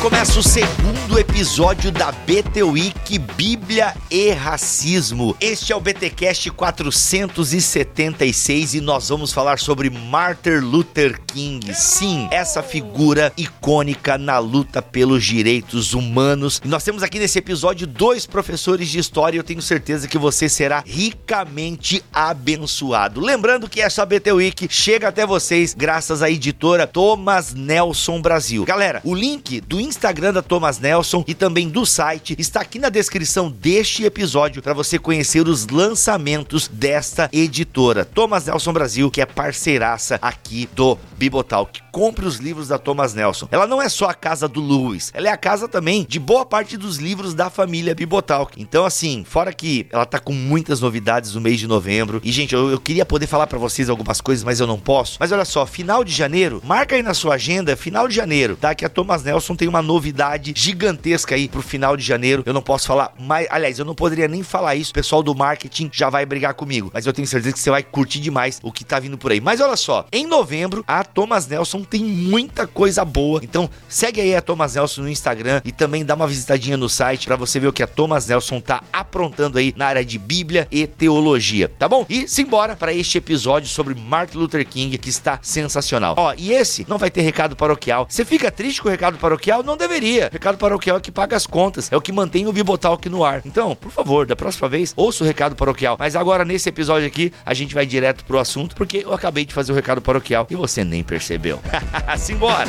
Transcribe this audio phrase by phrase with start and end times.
[0.00, 5.36] Começa o segundo episódio da BT Week Bíblia e Racismo.
[5.38, 11.74] Este é o BTcast 476 e nós vamos falar sobre Martin Luther King.
[11.74, 16.62] Sim, essa figura icônica na luta pelos direitos humanos.
[16.64, 20.16] E nós temos aqui nesse episódio dois professores de história e eu tenho certeza que
[20.16, 23.20] você será ricamente abençoado.
[23.20, 28.64] Lembrando que essa BT Week chega até vocês graças à editora Thomas Nelson Brasil.
[28.64, 32.88] Galera, o link do Instagram da Thomas Nelson e também do site está aqui na
[32.88, 38.04] descrição deste episódio para você conhecer os lançamentos desta editora.
[38.04, 41.80] Thomas Nelson Brasil, que é parceiraça aqui do Bibotalk.
[41.90, 43.48] Compre os livros da Thomas Nelson.
[43.50, 46.46] Ela não é só a casa do Lewis, ela é a casa também de boa
[46.46, 48.62] parte dos livros da família Bibotalk.
[48.62, 52.20] Então, assim, fora que ela tá com muitas novidades no mês de novembro.
[52.22, 55.16] E, gente, eu, eu queria poder falar para vocês algumas coisas, mas eu não posso.
[55.18, 58.72] Mas olha só, final de janeiro, marca aí na sua agenda, final de janeiro, tá?
[58.72, 62.42] Que a Thomas Nelson tem uma novidade gigantesca aí pro final de janeiro.
[62.46, 63.46] Eu não posso falar mais.
[63.50, 64.90] Aliás, eu não poderia nem falar isso.
[64.90, 66.90] O pessoal do marketing já vai brigar comigo.
[66.92, 69.40] Mas eu tenho certeza que você vai curtir demais o que tá vindo por aí.
[69.40, 73.40] Mas olha só, em novembro, a Thomas Nelson tem muita coisa boa.
[73.42, 77.26] Então, segue aí a Thomas Nelson no Instagram e também dá uma visitadinha no site
[77.26, 80.68] para você ver o que a Thomas Nelson tá aprontando aí na área de Bíblia
[80.70, 82.04] e teologia, tá bom?
[82.08, 86.14] E simbora para este episódio sobre Martin Luther King que está sensacional.
[86.18, 88.06] Ó, e esse não vai ter recado paroquial.
[88.08, 89.62] Você fica triste com o recado paroquial?
[89.62, 90.28] Não deveria.
[90.28, 93.24] O recado paroquial é que paga as contas, é o que mantém o Bibotalk no
[93.24, 93.42] ar.
[93.44, 95.96] Então, por favor, da próxima vez, ouça o recado paroquial.
[95.98, 99.54] Mas agora, nesse episódio aqui, a gente vai direto pro assunto, porque eu acabei de
[99.54, 101.60] fazer o recado paroquial e você nem percebeu.
[102.18, 102.68] Simbora!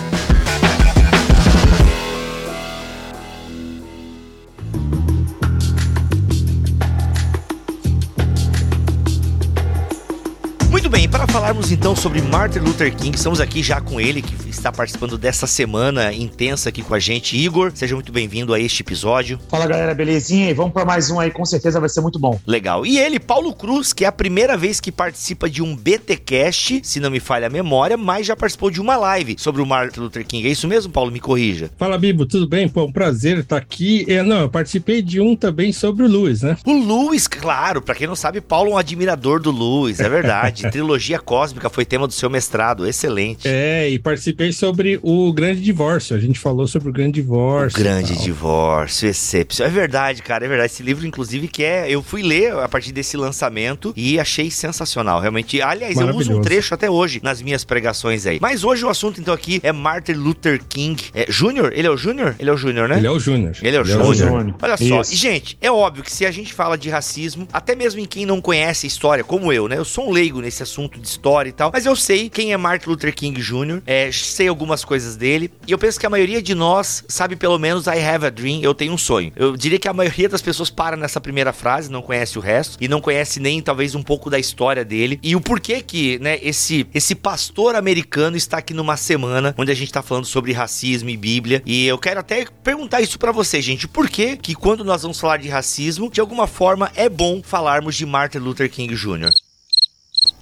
[11.11, 15.17] Para falarmos então sobre Martin Luther King, estamos aqui já com ele, que está participando
[15.17, 17.35] dessa semana intensa aqui com a gente.
[17.35, 19.37] Igor, seja muito bem-vindo a este episódio.
[19.49, 20.49] Fala galera, belezinha?
[20.49, 22.39] E vamos para mais um aí, com certeza vai ser muito bom.
[22.47, 22.85] Legal.
[22.85, 26.99] E ele, Paulo Cruz, que é a primeira vez que participa de um BTcast, se
[27.01, 30.25] não me falha a memória, mas já participou de uma live sobre o Martin Luther
[30.25, 30.47] King.
[30.47, 31.11] É isso mesmo, Paulo?
[31.11, 31.69] Me corrija.
[31.77, 32.69] Fala, Bibo, tudo bem?
[32.69, 34.05] Pô, um prazer estar aqui.
[34.07, 36.55] É, não, eu participei de um também sobre o Lewis, né?
[36.65, 40.63] O Lewis, claro, para quem não sabe, Paulo é um admirador do Lewis, é verdade.
[40.71, 43.47] Trilogia Cósmica foi tema do seu mestrado, excelente.
[43.47, 46.15] É, e participei sobre o Grande Divórcio.
[46.15, 47.79] A gente falou sobre o Grande Divórcio.
[47.79, 49.65] O Grande Divórcio, excepção.
[49.65, 50.71] É verdade, cara, é verdade.
[50.71, 51.89] Esse livro, inclusive, que é.
[51.89, 55.19] Eu fui ler a partir desse lançamento e achei sensacional.
[55.19, 55.61] Realmente.
[55.61, 58.39] Aliás, eu uso um trecho até hoje nas minhas pregações aí.
[58.41, 61.01] Mas hoje o assunto, então, aqui é Martin Luther King.
[61.13, 61.71] É Júnior?
[61.75, 62.35] Ele é o Júnior?
[62.39, 62.97] Ele é o Júnior, né?
[62.97, 63.55] Ele é o Júnior.
[63.61, 64.55] Ele é o Júnior.
[64.61, 65.01] Olha só.
[65.01, 68.25] E, gente, é óbvio que se a gente fala de racismo, até mesmo em quem
[68.25, 69.77] não conhece a história, como eu, né?
[69.77, 72.57] Eu sou um leigo nesse assunto de história e tal, mas eu sei quem é
[72.57, 76.41] Martin Luther King Jr., é, sei algumas coisas dele, e eu penso que a maioria
[76.41, 79.31] de nós sabe pelo menos I have a dream, eu tenho um sonho.
[79.35, 82.77] Eu diria que a maioria das pessoas para nessa primeira frase, não conhece o resto,
[82.81, 86.39] e não conhece nem talvez um pouco da história dele, e o porquê que, né,
[86.41, 91.09] esse, esse pastor americano está aqui numa semana onde a gente tá falando sobre racismo
[91.09, 94.83] e Bíblia, e eu quero até perguntar isso para você, gente, por que que quando
[94.83, 98.93] nós vamos falar de racismo, de alguma forma é bom falarmos de Martin Luther King
[98.95, 99.29] Jr.?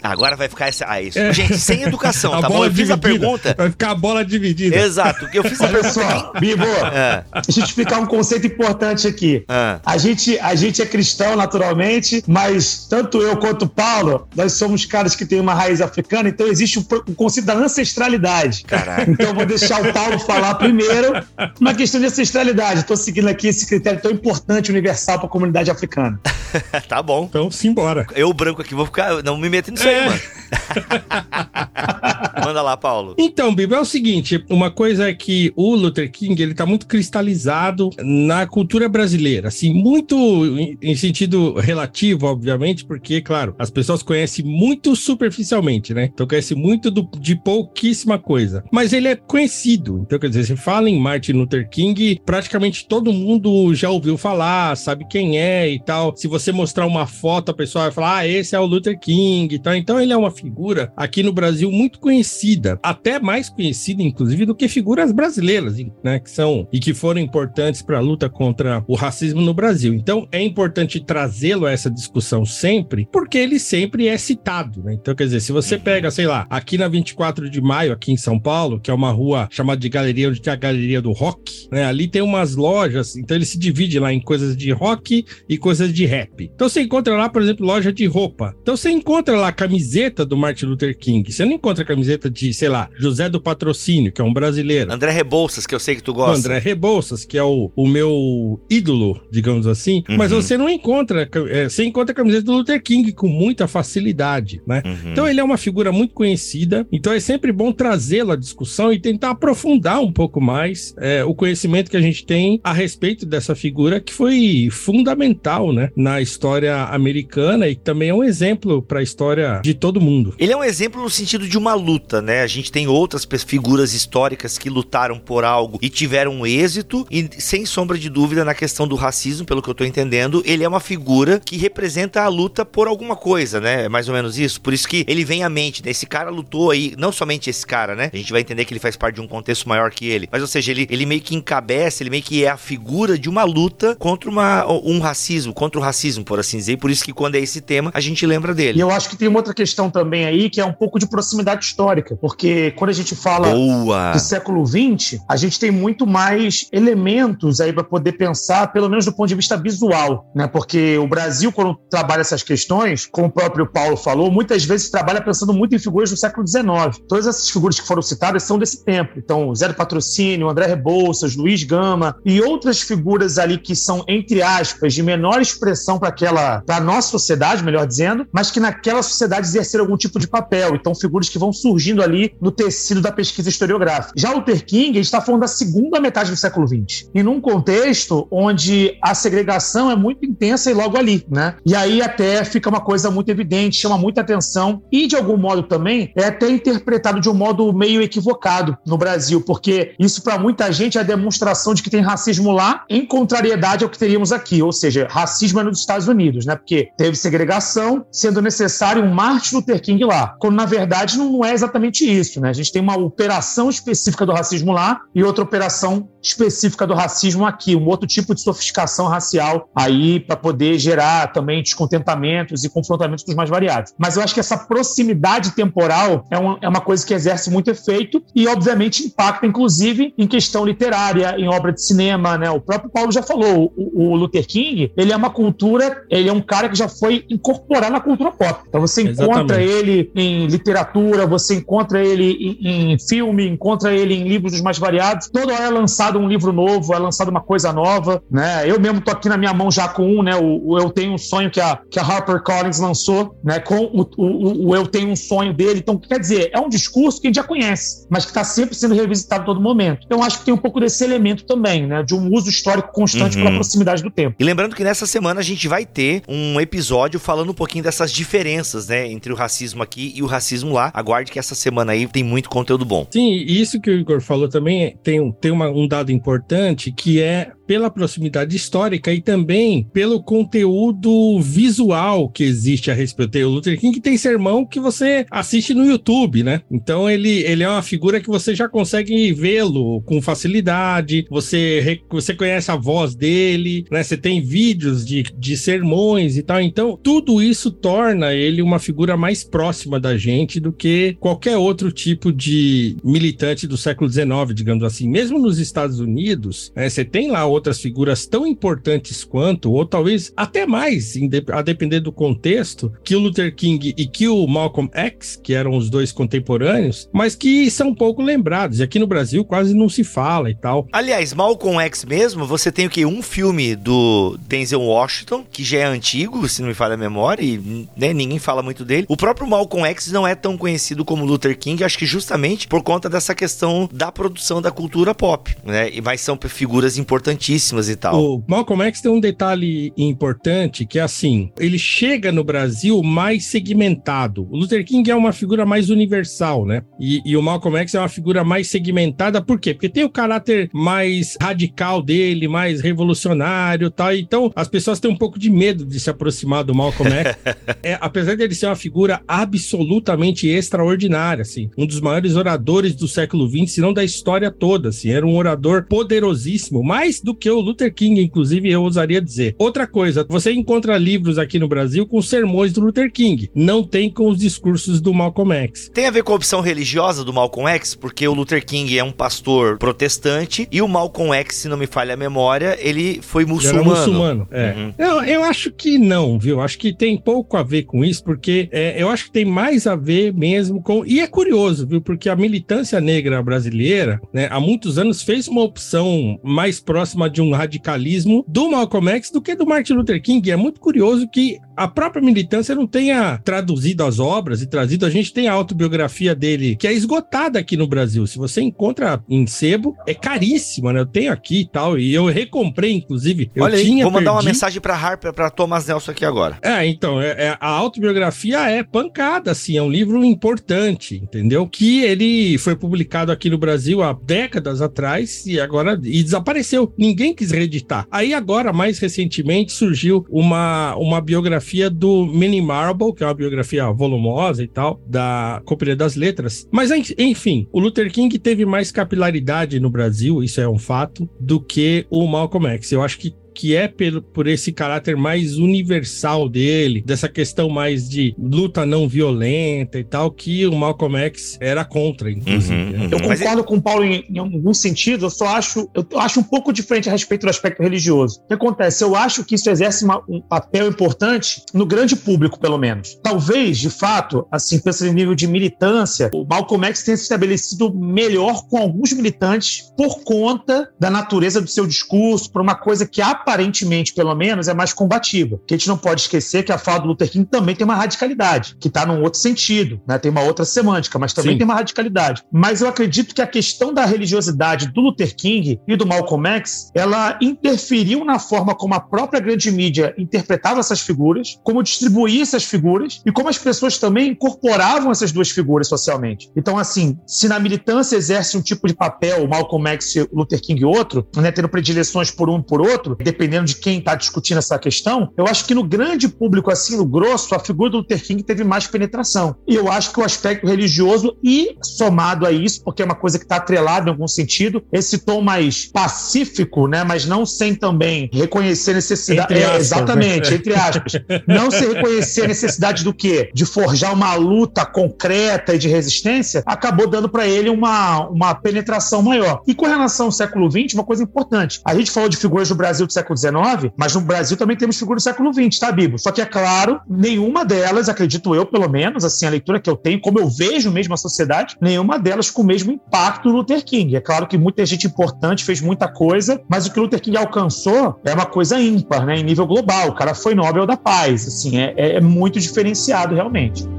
[0.02, 0.86] Agora vai ficar essa.
[0.88, 1.20] Ah, isso.
[1.20, 1.34] É.
[1.34, 2.64] Gente, sem educação, tá bom?
[2.64, 3.54] Eu fiz a pergunta.
[3.58, 4.76] Vai ficar a bola dividida.
[4.76, 5.28] Exato.
[5.34, 5.94] Eu fiz a Olha pergunta.
[5.94, 7.24] Só, Bibo, é.
[7.46, 9.44] deixa eu te explicar um conceito importante aqui.
[9.48, 9.80] É.
[9.86, 14.86] A, gente, a gente é cristão, naturalmente, mas tanto eu quanto o Paulo, nós somos
[14.86, 18.64] caras que têm uma raiz africana, então existe o, o conceito da ancestralidade.
[18.64, 19.10] Caraca.
[19.10, 21.14] Então eu vou deixar o Paulo falar primeiro
[21.60, 22.82] uma questão de ancestralidade.
[22.82, 26.20] Estou seguindo aqui esse critério tão importante, universal para a comunidade africana.
[26.88, 27.26] tá bom.
[27.30, 28.06] Então, simbora.
[28.16, 29.22] Eu, branco aqui, vou ficar.
[29.24, 30.20] Não me meto nisso aí, mano.
[32.44, 33.16] Manda lá, Paulo.
[33.18, 36.88] Então, Bibo, é o seguinte: uma coisa é que o Luther King ele tá muito
[36.88, 40.16] cristalizado na cultura brasileira, assim, muito
[40.58, 46.10] em, em sentido relativo, obviamente, porque, claro, as pessoas conhecem muito superficialmente, né?
[46.14, 48.64] Então conhecem muito do, de pouquíssima coisa.
[48.72, 50.00] Mas ele é conhecido.
[50.06, 54.76] Então, quer dizer, você fala em Martin Luther King, praticamente todo mundo já ouviu falar,
[54.76, 56.16] sabe quem é e tal.
[56.16, 59.54] Se você mostrar uma foto, a pessoa vai falar: ah, esse é o Luther King
[59.54, 59.76] e tal.
[59.80, 64.56] Então, ele é uma figura aqui no Brasil muito conhecida até mais conhecida, inclusive, do
[64.56, 66.20] que figuras brasileiras, né?
[66.20, 69.94] Que são e que foram importantes para a luta contra o racismo no Brasil.
[69.94, 74.94] Então, é importante trazê-lo a essa discussão sempre, porque ele sempre é citado, né?
[74.94, 78.18] Então, quer dizer, se você pega, sei lá, aqui na 24 de maio, aqui em
[78.18, 81.68] São Paulo, que é uma rua chamada de Galeria, onde tem a Galeria do Rock,
[81.72, 81.86] né?
[81.86, 85.94] Ali tem umas lojas, então ele se divide lá em coisas de rock e coisas
[85.94, 86.50] de rap.
[86.54, 88.56] Então você encontra lá, por exemplo, loja de roupa.
[88.62, 91.32] Então você encontra lá camiseta do Martin Luther King.
[91.32, 94.92] Você não encontra a camiseta de, sei lá, José do Patrocínio, que é um brasileiro.
[94.92, 96.40] André Rebouças, que eu sei que tu gosta.
[96.40, 100.04] André Rebouças, que é o, o meu ídolo, digamos assim.
[100.10, 100.18] Uhum.
[100.18, 104.60] Mas você não encontra, é, você encontra a camiseta do Luther King com muita facilidade,
[104.66, 104.82] né?
[104.84, 105.12] Uhum.
[105.12, 106.88] Então ele é uma figura muito conhecida.
[106.92, 111.36] Então é sempre bom trazê-lo à discussão e tentar aprofundar um pouco mais é, o
[111.36, 116.86] conhecimento que a gente tem a respeito dessa figura que foi fundamental, né, na história
[116.86, 120.34] americana e também é um exemplo para a história de todo mundo.
[120.38, 122.42] Ele é um exemplo no sentido de uma luta, né?
[122.42, 127.66] A gente tem outras figuras históricas que lutaram por algo e tiveram êxito e sem
[127.66, 130.80] sombra de dúvida na questão do racismo, pelo que eu tô entendendo, ele é uma
[130.80, 133.86] figura que representa a luta por alguma coisa, né?
[133.86, 134.62] É mais ou menos isso.
[134.62, 135.92] Por isso que ele vem à mente, né?
[135.92, 138.10] Esse cara lutou aí, não somente esse cara, né?
[138.14, 140.28] A gente vai entender que ele faz parte de um contexto maior que ele.
[140.32, 143.30] Mas, ou seja, ele, ele meio que encabeça, ele meio que é a figura de
[143.30, 146.78] uma luta contra uma, um racismo, contra o racismo, por assim dizer.
[146.78, 148.78] Por isso que quando é esse tema, a gente lembra dele.
[148.78, 151.08] E eu acho que tem uma outra questão também aí, que é um pouco de
[151.08, 152.16] proximidade histórica.
[152.16, 154.12] Porque quando a gente fala Boa.
[154.12, 159.06] do século XX, a gente tem muito mais elementos aí para poder pensar, pelo menos
[159.06, 160.48] do ponto de vista visual, né?
[160.48, 165.22] Porque o Brasil, quando trabalha essas questões, como o próprio Paulo falou, muitas vezes trabalha
[165.22, 167.02] pensando muito em figuras do século XIX.
[167.08, 169.14] Todas essas figuras que foram citadas são desse tempo.
[169.18, 174.42] Então, Zé do Patrocínio, André Rebouças, Luiz Gama e outras figuras ali que são, entre
[174.42, 179.39] aspas, de menor expressão para aquela, para nossa sociedade, melhor dizendo, mas que naquela sociedade
[179.48, 180.76] exerceram algum tipo de papel.
[180.76, 184.14] Então, figuras que vão surgindo ali no tecido da pesquisa historiográfica.
[184.16, 187.10] Já Luther King, a está falando da segunda metade do século XX.
[187.14, 191.56] E num contexto onde a segregação é muito intensa e logo ali, né?
[191.66, 195.64] E aí até fica uma coisa muito evidente, chama muita atenção e, de algum modo
[195.64, 200.72] também, é até interpretado de um modo meio equivocado no Brasil, porque isso para muita
[200.72, 204.62] gente é a demonstração de que tem racismo lá em contrariedade ao que teríamos aqui,
[204.62, 206.56] ou seja, racismo é nos Estados Unidos, né?
[206.56, 211.52] Porque teve segregação, sendo necessário um Martin Luther King lá, quando na verdade não é
[211.52, 212.52] exatamente isso, né?
[212.52, 217.46] A gente tem uma operação específica do racismo lá e outra operação específica do racismo
[217.46, 223.26] aqui, um outro tipo de sofisticação racial aí para poder gerar também descontentamentos e confrontamentos
[223.26, 223.94] dos mais variados.
[223.98, 227.70] Mas eu acho que essa proximidade temporal é uma, é uma coisa que exerce muito
[227.70, 232.50] efeito e, obviamente, impacta, inclusive, em questão literária, em obra de cinema, né?
[232.50, 236.34] O próprio Paulo já falou, o, o Luther King, ele é uma cultura, ele é
[236.34, 238.64] um cara que já foi incorporado na cultura pop.
[238.68, 244.28] Então você encontra ele em literatura, você encontra ele em, em filme, encontra ele em
[244.28, 245.30] livros dos mais variados.
[245.30, 248.70] Toda hora é lançado um livro novo, é lançado uma coisa nova, né?
[248.70, 250.36] Eu mesmo tô aqui na minha mão já com um, né?
[250.36, 253.60] O, o Eu Tenho um Sonho que a, que a Harper Collins lançou, né?
[253.60, 255.80] Com o, o, o Eu Tenho um Sonho dele.
[255.80, 258.76] Então, quer dizer, é um discurso que a gente já conhece, mas que está sempre
[258.76, 260.06] sendo revisitado a todo momento.
[260.06, 262.04] Então, acho que tem um pouco desse elemento também, né?
[262.04, 263.44] De um uso histórico constante uhum.
[263.44, 264.36] pela proximidade do tempo.
[264.40, 268.12] E lembrando que nessa semana a gente vai ter um episódio falando um pouquinho dessas
[268.12, 268.99] diferenças, né?
[269.08, 270.92] Entre o racismo aqui e o racismo lá.
[270.94, 273.08] Aguarde que essa semana aí tem muito conteúdo bom.
[273.10, 277.52] Sim, isso que o Igor falou também tem, tem uma, um dado importante que é
[277.70, 283.38] pela proximidade histórica e também pelo conteúdo visual que existe a respeito.
[283.38, 286.64] O Luther King tem sermão que você assiste no YouTube, né?
[286.72, 292.34] Então ele, ele é uma figura que você já consegue vê-lo com facilidade, você, você
[292.34, 294.02] conhece a voz dele, né?
[294.02, 296.60] Você tem vídeos de, de sermões e tal.
[296.60, 301.92] Então, tudo isso torna ele uma figura mais próxima da gente do que qualquer outro
[301.92, 305.08] tipo de militante do século XIX, digamos assim.
[305.08, 310.34] Mesmo nos Estados Unidos, né, você tem lá outras figuras tão importantes quanto, ou talvez
[310.36, 311.14] até mais,
[311.52, 315.76] a depender do contexto, que o Luther King e que o Malcolm X, que eram
[315.76, 318.80] os dois contemporâneos, mas que são pouco lembrados.
[318.80, 320.88] E aqui no Brasil quase não se fala e tal.
[320.92, 323.06] Aliás, Malcolm X mesmo, você tem o que?
[323.06, 327.44] Um filme do Denzel Washington, que já é antigo, se não me falha a memória,
[327.44, 329.06] e né, ninguém fala muito dele.
[329.10, 332.82] O próprio Malcolm X não é tão conhecido como Luther King, acho que justamente por
[332.82, 335.90] conta dessa questão da produção da cultura pop, né?
[336.04, 338.24] Mas são figuras importantíssimas interessantíssimas e tal.
[338.24, 343.46] O Malcolm X tem um detalhe importante que é assim, ele chega no Brasil mais
[343.46, 344.48] segmentado.
[344.52, 346.84] O Luther King é uma figura mais universal, né?
[347.00, 349.74] E, e o Malcolm X é uma figura mais segmentada, por quê?
[349.74, 354.14] Porque tem o caráter mais radical dele, mais revolucionário tal.
[354.14, 357.38] Então, as pessoas têm um pouco de medo de se aproximar do Malcolm X.
[357.82, 361.70] é, apesar dele ser uma figura absolutamente extraordinária, assim.
[361.78, 365.10] Um dos maiores oradores do século XX, se não da história toda, assim.
[365.10, 369.56] Era um orador poderosíssimo, mais do que o Luther King, inclusive, eu ousaria dizer.
[369.58, 373.50] Outra coisa, você encontra livros aqui no Brasil com sermões do Luther King.
[373.56, 375.90] Não tem com os discursos do Malcolm X.
[375.94, 379.04] Tem a ver com a opção religiosa do Malcolm X, porque o Luther King é
[379.04, 383.46] um pastor protestante e o Malcolm X, se não me falha a memória, ele foi
[383.46, 383.82] muçulmano.
[383.82, 384.74] Ele muçulmano, é.
[384.74, 384.94] Uhum.
[384.98, 386.60] Eu, eu acho que não, viu?
[386.62, 389.88] Acho que tem pouco a ver com isso, porque é, eu acho que tem mais
[389.88, 391.06] a ver mesmo com.
[391.06, 392.02] E é curioso, viu?
[392.02, 397.42] Porque a militância negra brasileira, né, há muitos anos fez uma opção mais próxima de
[397.42, 400.48] um radicalismo do Malcolm X do que do Martin Luther King.
[400.48, 405.06] E é muito curioso que a própria militância não tenha traduzido as obras e trazido.
[405.06, 408.28] A gente tem a autobiografia dele, que é esgotada aqui no Brasil.
[408.28, 411.00] Se você encontra em sebo, é caríssima, né?
[411.00, 413.50] Eu tenho aqui e tal, e eu recomprei, inclusive.
[413.56, 416.58] Eu Olha aí, vou mandar uma mensagem pra Harper, pra Thomas Nelson aqui agora.
[416.62, 421.66] É, então, é, é, a autobiografia é pancada, assim, é um livro importante, entendeu?
[421.66, 426.94] Que ele foi publicado aqui no Brasil há décadas atrás e agora e desapareceu.
[426.98, 428.06] Ninguém quis reeditar.
[428.12, 433.34] Aí agora, mais recentemente, surgiu uma, uma biografia biografia do Minnie Marble, que é uma
[433.34, 436.68] biografia volumosa e tal, da Companhia das Letras.
[436.72, 441.60] Mas, enfim, o Luther King teve mais capilaridade no Brasil, isso é um fato, do
[441.60, 442.92] que o Malcolm X.
[442.92, 448.08] Eu acho que que é pelo, por esse caráter mais universal dele, dessa questão mais
[448.08, 452.74] de luta não violenta e tal, que o Malcolm X era contra, inclusive.
[452.74, 453.10] Uhum, uhum.
[453.12, 456.44] Eu concordo com o Paulo em, em, algum sentido, eu só acho, eu acho um
[456.44, 458.40] pouco diferente a respeito do aspecto religioso.
[458.46, 459.04] O que acontece?
[459.04, 463.20] Eu acho que isso exerce uma, um papel importante no grande público, pelo menos.
[463.22, 467.94] Talvez, de fato, assim, pensando em nível de militância, o Malcolm X tenha se estabelecido
[467.94, 473.22] melhor com alguns militantes por conta da natureza do seu discurso, por uma coisa que
[473.22, 475.58] aparentemente aparentemente, pelo menos, é mais combativa.
[475.58, 477.96] Porque a gente não pode esquecer que a fala do Luther King também tem uma
[477.96, 480.20] radicalidade, que está num outro sentido, né?
[480.20, 481.58] tem uma outra semântica, mas também Sim.
[481.58, 482.44] tem uma radicalidade.
[482.52, 486.92] Mas eu acredito que a questão da religiosidade do Luther King e do Malcolm X,
[486.94, 492.64] ela interferiu na forma como a própria grande mídia interpretava essas figuras, como distribuía essas
[492.64, 496.52] figuras e como as pessoas também incorporavam essas duas figuras socialmente.
[496.56, 500.30] Então, assim, se na militância exerce um tipo de papel, o Malcolm X e o
[500.34, 504.58] Luther King outro, né, tendo predileções por um por outro, dependendo de quem está discutindo
[504.58, 508.22] essa questão, eu acho que no grande público, assim, no grosso, a figura do Luther
[508.22, 509.56] King teve mais penetração.
[509.66, 513.40] E eu acho que o aspecto religioso, e somado a isso, porque é uma coisa
[513.40, 518.30] que está atrelada em algum sentido, esse tom mais pacífico, né, mas não sem também
[518.34, 519.54] reconhecer a necessidade.
[519.54, 521.14] Entre é, exatamente, entre aspas.
[521.48, 523.50] não se reconhecer a necessidade do quê?
[523.54, 529.22] De forjar uma luta concreta e de resistência, acabou dando para ele uma, uma penetração
[529.22, 529.62] maior.
[529.66, 531.80] E com relação ao século XX, uma coisa importante.
[531.86, 534.98] A gente falou de figuras do Brasil do século XIX, mas no Brasil também temos
[534.98, 536.18] figuras do século XX, tá, Bibo?
[536.18, 539.96] Só que é claro, nenhuma delas, acredito eu, pelo menos, assim, a leitura que eu
[539.96, 543.84] tenho, como eu vejo mesmo a sociedade, nenhuma delas com o mesmo impacto do Luther
[543.84, 544.16] King.
[544.16, 548.20] É claro que muita gente importante fez muita coisa, mas o que Luther King alcançou
[548.24, 550.10] é uma coisa ímpar, né, em nível global.
[550.10, 553.99] O cara foi Nobel da Paz, assim, é, é muito diferenciado realmente.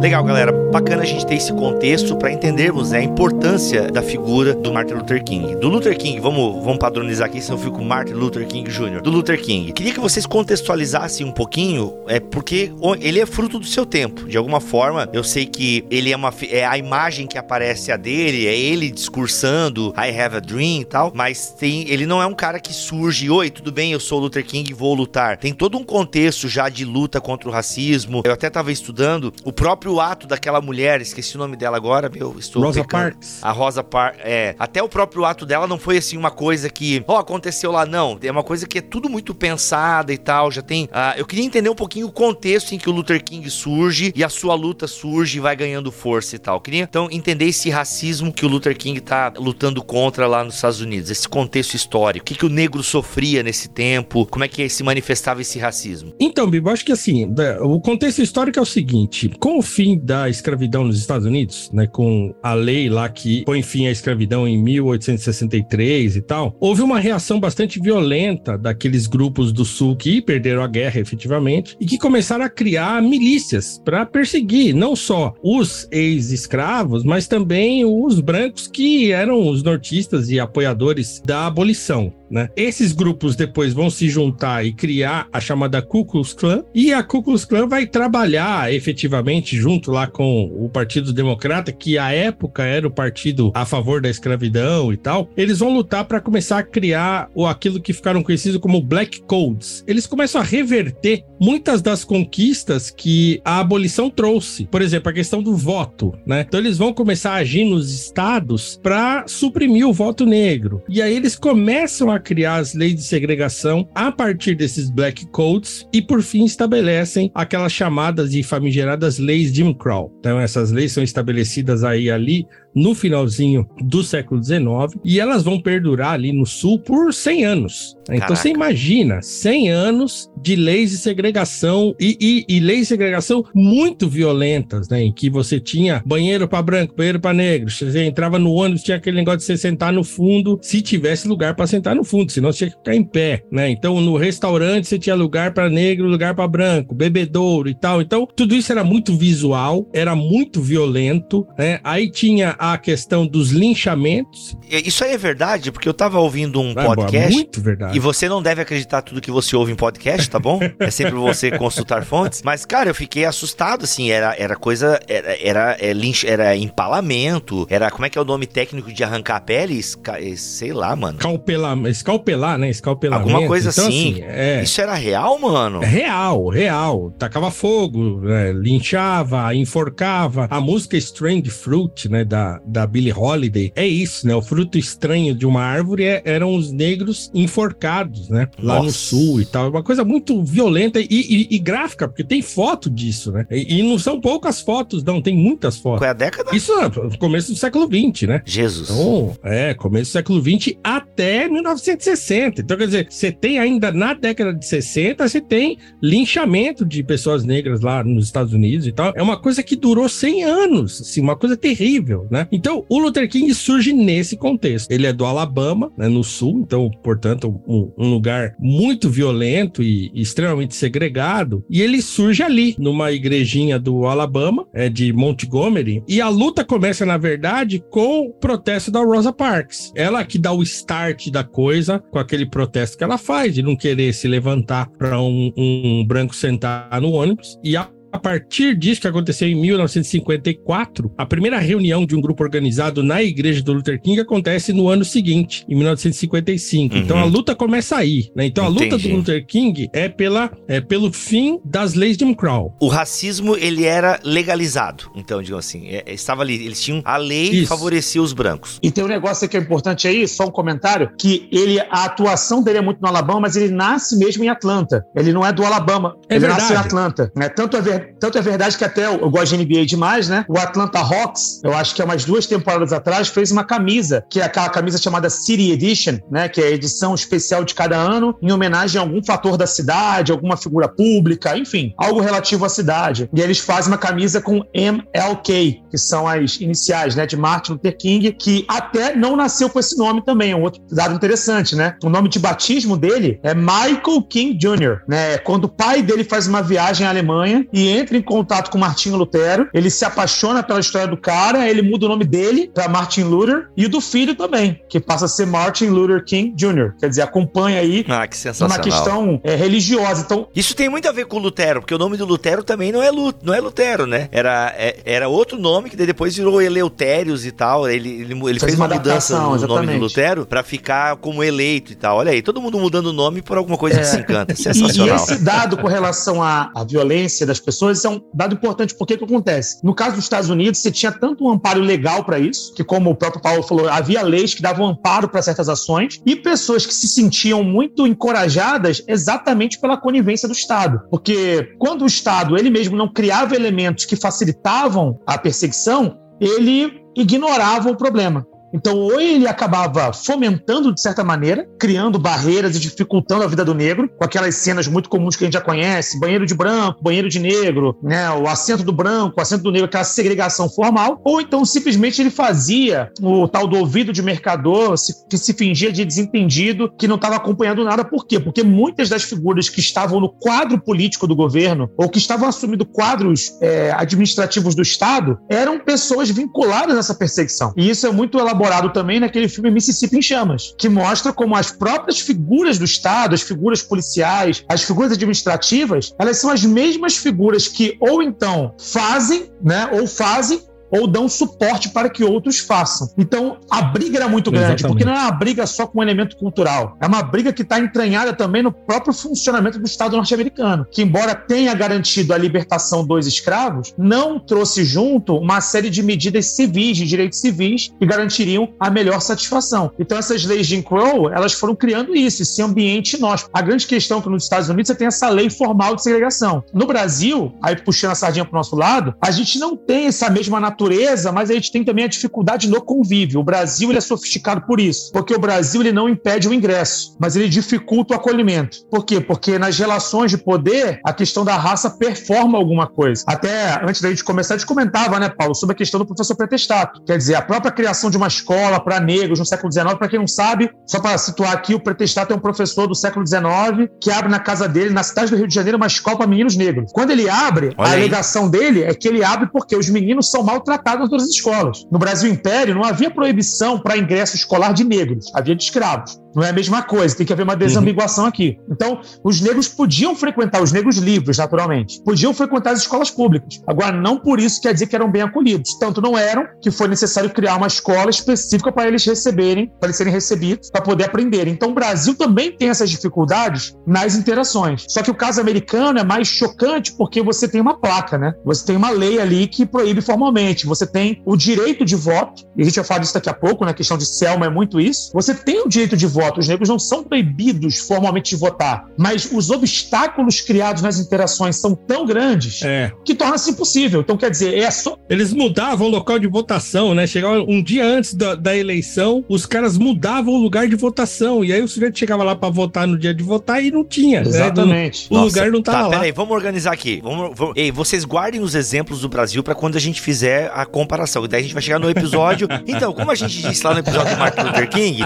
[0.00, 0.50] Legal, galera.
[0.72, 4.94] Bacana a gente ter esse contexto para entendermos né, a importância da figura do Martin
[4.94, 5.56] Luther King.
[5.56, 9.02] Do Luther King, vamos, vamos padronizar aqui, senão eu fico Martin Luther King Jr.
[9.02, 9.70] Do Luther King.
[9.72, 14.26] Queria que vocês contextualizassem um pouquinho, é porque ele é fruto do seu tempo.
[14.26, 17.98] De alguma forma, eu sei que ele é uma é a imagem que aparece a
[17.98, 22.26] dele, é ele discursando I have a dream e tal, mas tem, ele não é
[22.26, 25.36] um cara que surge, oi, tudo bem, eu sou Luther King vou lutar.
[25.36, 28.22] Tem todo um contexto já de luta contra o racismo.
[28.24, 32.36] Eu até estava estudando o próprio ato daquela mulher, esqueci o nome dela agora, meu,
[32.38, 33.02] estou Rosa pecando.
[33.04, 33.38] Parks.
[33.42, 34.54] A Rosa Parks, é.
[34.58, 37.86] Até o próprio ato dela não foi assim uma coisa que, ó, oh, aconteceu lá,
[37.86, 38.18] não.
[38.22, 40.84] É uma coisa que é tudo muito pensada e tal, já tem...
[40.84, 44.24] Uh, eu queria entender um pouquinho o contexto em que o Luther King surge e
[44.24, 46.56] a sua luta surge e vai ganhando força e tal.
[46.56, 50.54] Eu queria, então, entender esse racismo que o Luther King tá lutando contra lá nos
[50.54, 52.22] Estados Unidos, esse contexto histórico.
[52.22, 56.12] O que, que o negro sofria nesse tempo, como é que se manifestava esse racismo?
[56.18, 60.28] Então, Bibo, acho que assim, o contexto histórico é o seguinte, com o fim da
[60.28, 64.62] escravidão nos Estados Unidos, né, com a lei lá que põe fim à escravidão em
[64.62, 70.66] 1863 e tal, houve uma reação bastante violenta daqueles grupos do Sul que perderam a
[70.66, 77.26] guerra efetivamente e que começaram a criar milícias para perseguir não só os ex-escravos, mas
[77.26, 82.19] também os brancos que eram os nortistas e apoiadores da abolição.
[82.30, 82.48] Né?
[82.56, 87.02] Esses grupos depois vão se juntar e criar a chamada Ku Klux Klan, e a
[87.02, 92.62] Ku Klux Klan vai trabalhar efetivamente junto lá com o Partido Democrata, que à época
[92.62, 95.28] era o partido a favor da escravidão e tal.
[95.36, 99.82] Eles vão lutar para começar a criar o aquilo que ficaram conhecidos como Black Codes.
[99.86, 104.66] Eles começam a reverter muitas das conquistas que a abolição trouxe.
[104.66, 106.44] Por exemplo, a questão do voto, né?
[106.46, 110.82] Então eles vão começar a agir nos estados para suprimir o voto negro.
[110.88, 115.86] E aí eles começam a criar as leis de segregação a partir desses black codes
[115.92, 120.12] e, por fim, estabelecem aquelas chamadas e famigeradas leis Jim Crow.
[120.20, 125.60] Então, essas leis são estabelecidas aí ali no finalzinho do século XIX e elas vão
[125.60, 127.96] perdurar ali no sul por 100 anos.
[128.02, 128.36] Então Caraca.
[128.36, 134.08] você imagina 100 anos de leis de segregação e, e, e, leis de segregação muito
[134.08, 135.02] violentas, né?
[135.02, 137.70] Em que você tinha banheiro para branco, banheiro para negro.
[137.70, 141.54] Você entrava no ônibus, tinha aquele negócio de você sentar no fundo, se tivesse lugar
[141.54, 143.70] para sentar no fundo, senão você tinha que ficar em pé, né?
[143.70, 148.00] Então no restaurante você tinha lugar para negro, lugar para branco, bebedouro e tal.
[148.00, 151.80] Então tudo isso era muito visual, era muito violento, né?
[151.84, 154.54] Aí tinha a questão dos linchamentos.
[154.68, 157.32] Isso aí é verdade, porque eu tava ouvindo um é, podcast.
[157.32, 157.96] Muito verdade.
[157.96, 160.60] E você não deve acreditar tudo que você ouve em podcast, tá bom?
[160.78, 162.42] é sempre você consultar fontes.
[162.42, 164.10] Mas, cara, eu fiquei assustado, assim.
[164.10, 165.00] Era, era coisa.
[165.08, 167.66] Era, era, é, linch, era empalamento.
[167.70, 167.90] Era.
[167.90, 169.78] Como é que é o nome técnico de arrancar a pele?
[169.78, 171.16] Esca, sei lá, mano.
[171.16, 172.68] Escalpelar, escalpelar, né?
[172.68, 173.30] Escalpelamento.
[173.30, 174.12] Alguma coisa então, assim.
[174.12, 174.62] assim é...
[174.62, 175.80] Isso era real, mano?
[175.80, 177.10] Real, real.
[177.18, 178.52] Tacava fogo, né?
[178.52, 180.46] linchava, enforcava.
[180.50, 182.22] A música Strange Fruit, né?
[182.22, 184.34] Da, da, Billie Holiday, é isso, né?
[184.34, 188.48] O fruto estranho de uma árvore é, eram os negros enforcados, né?
[188.58, 188.86] Lá Nossa.
[188.86, 189.66] no sul e tal.
[189.66, 193.46] É uma coisa muito violenta e, e, e gráfica, porque tem foto disso, né?
[193.50, 196.00] E, e, não são poucas fotos, não, tem muitas fotos.
[196.00, 196.54] Qual é a década?
[196.54, 198.42] Isso é começo do século XX, né?
[198.44, 198.90] Jesus.
[198.90, 202.60] Então, é, começo do século XX até 1960.
[202.60, 207.44] Então, quer dizer, você tem ainda na década de 60, você tem linchamento de pessoas
[207.44, 209.12] negras lá nos Estados Unidos e tal.
[209.14, 212.39] É uma coisa que durou 100 anos, assim, uma coisa terrível, né?
[212.40, 212.48] Né?
[212.50, 214.90] Então, o Luther King surge nesse contexto.
[214.90, 220.10] Ele é do Alabama, né, no sul, então, portanto, um, um lugar muito violento e,
[220.14, 221.64] extremamente segregado.
[221.68, 226.02] E ele surge ali, numa igrejinha do Alabama, é, de Montgomery.
[226.08, 229.92] E a luta começa, na verdade, com o protesto da Rosa Parks.
[229.94, 233.76] Ela que dá o start da coisa com aquele protesto que ela faz, de não
[233.76, 237.58] querer se levantar para um, um branco sentar no ônibus.
[237.62, 242.42] E a a partir disso que aconteceu em 1954, a primeira reunião de um grupo
[242.42, 246.94] organizado na igreja do Luther King acontece no ano seguinte, em 1955.
[246.94, 247.00] Uhum.
[247.00, 248.46] Então a luta começa aí, né?
[248.46, 248.90] Então a Entendi.
[248.90, 252.74] luta do Luther King é pela é pelo fim das leis de Jim Crow.
[252.80, 257.16] O racismo ele era legalizado, então digamos assim, é, é estava ali, eles tinham a
[257.16, 258.78] lei que favorecia os brancos.
[258.82, 262.62] E tem um negócio que é importante aí, só um comentário, que ele a atuação
[262.62, 265.04] dele é muito no Alabama, mas ele nasce mesmo em Atlanta.
[265.14, 266.62] Ele não é do Alabama, é ele verdade.
[266.62, 267.32] nasce em Atlanta.
[267.36, 267.48] Né?
[267.48, 270.44] Tanto é verdade tanto é verdade que até eu, gosto de NBA demais, né?
[270.48, 274.40] O Atlanta Hawks, eu acho que há umas duas temporadas atrás, fez uma camisa, que
[274.40, 276.48] é aquela camisa chamada City Edition, né?
[276.48, 280.32] Que é a edição especial de cada ano, em homenagem a algum fator da cidade,
[280.32, 283.28] alguma figura pública, enfim, algo relativo à cidade.
[283.34, 287.26] E eles fazem uma camisa com MLK, que são as iniciais, né?
[287.26, 290.82] De Martin Luther King, que até não nasceu com esse nome também, é um outro
[290.90, 291.96] dado interessante, né?
[292.02, 295.38] O nome de batismo dele é Michael King Jr., né?
[295.38, 299.16] Quando o pai dele faz uma viagem à Alemanha e entra em contato com Martinho
[299.16, 303.22] Lutero, ele se apaixona pela história do cara, ele muda o nome dele para Martin
[303.22, 306.94] Luther e do filho também, que passa a ser Martin Luther King Jr.
[306.98, 310.22] Quer dizer, acompanha aí ah, que uma questão é, religiosa.
[310.22, 313.02] Então, isso tem muito a ver com Lutero, porque o nome do Lutero também não
[313.02, 314.28] é, Lu, não é Lutero, né?
[314.32, 317.88] Era, é, era outro nome que depois virou Eleutérios e tal.
[317.88, 319.86] Ele, ele, ele fez, fez uma, uma mudança no exatamente.
[319.86, 322.18] nome do Lutero para ficar como eleito e tal.
[322.18, 324.00] Olha aí, todo mundo mudando o nome por alguma coisa é.
[324.00, 324.54] que se encanta.
[324.54, 325.16] Sensacional.
[325.16, 328.94] E, e esse dado com relação à, à violência das pessoas é um dado importante,
[328.96, 329.80] porque que acontece?
[329.82, 333.10] No caso dos Estados Unidos, você tinha tanto um amparo legal para isso, que como
[333.10, 336.94] o próprio Paulo falou, havia leis que davam amparo para certas ações, e pessoas que
[336.94, 341.00] se sentiam muito encorajadas exatamente pela conivência do Estado.
[341.10, 347.90] Porque quando o Estado, ele mesmo não criava elementos que facilitavam a perseguição, ele ignorava
[347.90, 348.46] o problema.
[348.72, 353.74] Então, ou ele acabava fomentando de certa maneira, criando barreiras e dificultando a vida do
[353.74, 357.28] negro, com aquelas cenas muito comuns que a gente já conhece, banheiro de branco, banheiro
[357.28, 361.40] de negro, né, o assento do branco, o assento do negro, aquela segregação formal, ou
[361.40, 364.94] então simplesmente ele fazia o tal do ouvido de mercador,
[365.28, 368.04] que se fingia de desentendido, que não estava acompanhando nada.
[368.04, 368.38] Por quê?
[368.38, 372.86] Porque muitas das figuras que estavam no quadro político do governo, ou que estavam assumindo
[372.86, 377.72] quadros é, administrativos do Estado, eram pessoas vinculadas a essa perseguição.
[377.76, 378.59] E isso é muito elaborado
[378.92, 383.42] também naquele filme Mississippi em Chamas, que mostra como as próprias figuras do Estado, as
[383.42, 389.88] figuras policiais, as figuras administrativas, elas são as mesmas figuras que ou então fazem, né,
[389.92, 393.10] ou fazem ou dão suporte para que outros façam.
[393.16, 394.92] Então, a briga era muito grande, Exatamente.
[394.92, 397.78] porque não é uma briga só com um elemento cultural, é uma briga que está
[397.78, 403.26] entranhada também no próprio funcionamento do Estado norte-americano, que, embora tenha garantido a libertação dos
[403.26, 408.90] escravos, não trouxe junto uma série de medidas civis, de direitos civis, que garantiriam a
[408.90, 409.92] melhor satisfação.
[409.98, 413.48] Então, essas leis de Jim Crow, elas foram criando isso, esse ambiente nós.
[413.52, 416.62] A grande questão é que nos Estados Unidos você tem essa lei formal de segregação.
[416.72, 420.30] No Brasil, aí puxando a sardinha para o nosso lado, a gente não tem essa
[420.30, 423.40] mesma natureza natureza, mas a gente tem também a dificuldade no convívio.
[423.40, 427.16] O Brasil ele é sofisticado por isso, porque o Brasil ele não impede o ingresso,
[427.18, 428.78] mas ele dificulta o acolhimento.
[428.90, 429.20] Por quê?
[429.20, 433.24] Porque nas relações de poder, a questão da raça performa alguma coisa.
[433.26, 436.34] Até antes da gente começar, a gente comentava, né, Paulo, sobre a questão do professor
[436.34, 437.02] pretestado.
[437.04, 440.18] Quer dizer, a própria criação de uma escola para negros no século XIX, para quem
[440.18, 444.10] não sabe, só para situar aqui, o pretestado é um professor do século XIX que
[444.10, 446.90] abre na casa dele, na cidade do Rio de Janeiro, uma escola para meninos negros.
[446.92, 448.00] Quando ele abre, Olha a aí.
[448.00, 451.86] alegação dele é que ele abre porque os meninos são maltratados tratado nas escolas.
[451.90, 456.20] No Brasil Império não havia proibição para ingresso escolar de negros, havia de escravos.
[456.34, 458.28] Não é a mesma coisa, tem que haver uma desambiguação uhum.
[458.28, 458.58] aqui.
[458.70, 463.60] Então, os negros podiam frequentar, os negros livres, naturalmente, podiam frequentar as escolas públicas.
[463.66, 465.78] Agora, não por isso quer dizer que eram bem acolhidos.
[465.78, 469.96] Tanto não eram que foi necessário criar uma escola específica para eles receberem, para eles
[469.96, 471.48] serem recebidos, para poder aprender.
[471.48, 474.84] Então, o Brasil também tem essas dificuldades nas interações.
[474.88, 478.34] Só que o caso americano é mais chocante porque você tem uma placa, né?
[478.44, 480.66] Você tem uma lei ali que proíbe formalmente.
[480.66, 483.64] Você tem o direito de voto, e a gente vai falar disso daqui a pouco,
[483.64, 483.74] na né?
[483.74, 485.10] questão de Selma é muito isso.
[485.12, 486.40] Você tem o direito de voto voto.
[486.40, 491.74] Os negros não são proibidos formalmente de votar, mas os obstáculos criados nas interações são
[491.74, 492.92] tão grandes é.
[493.04, 494.00] que torna-se impossível.
[494.00, 494.96] Então, quer dizer, é só.
[495.08, 497.06] Eles mudavam o local de votação, né?
[497.06, 501.44] Chegava um dia antes da, da eleição, os caras mudavam o lugar de votação.
[501.44, 504.20] E aí o sujeito chegava lá para votar no dia de votar e não tinha.
[504.20, 504.28] Né?
[504.28, 505.02] Exatamente.
[505.02, 505.18] Né?
[505.18, 505.90] O Nossa, lugar não tava tá, lá.
[505.90, 507.00] Peraí, vamos organizar aqui.
[507.02, 507.54] Vamos, vamos...
[507.56, 511.24] Ei, vocês guardem os exemplos do Brasil para quando a gente fizer a comparação.
[511.24, 512.48] E daí a gente vai chegar no episódio.
[512.70, 515.00] Então, como a gente disse lá no episódio do Martin Luther King.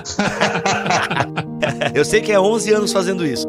[1.95, 3.47] Eu sei que é 11 anos fazendo isso.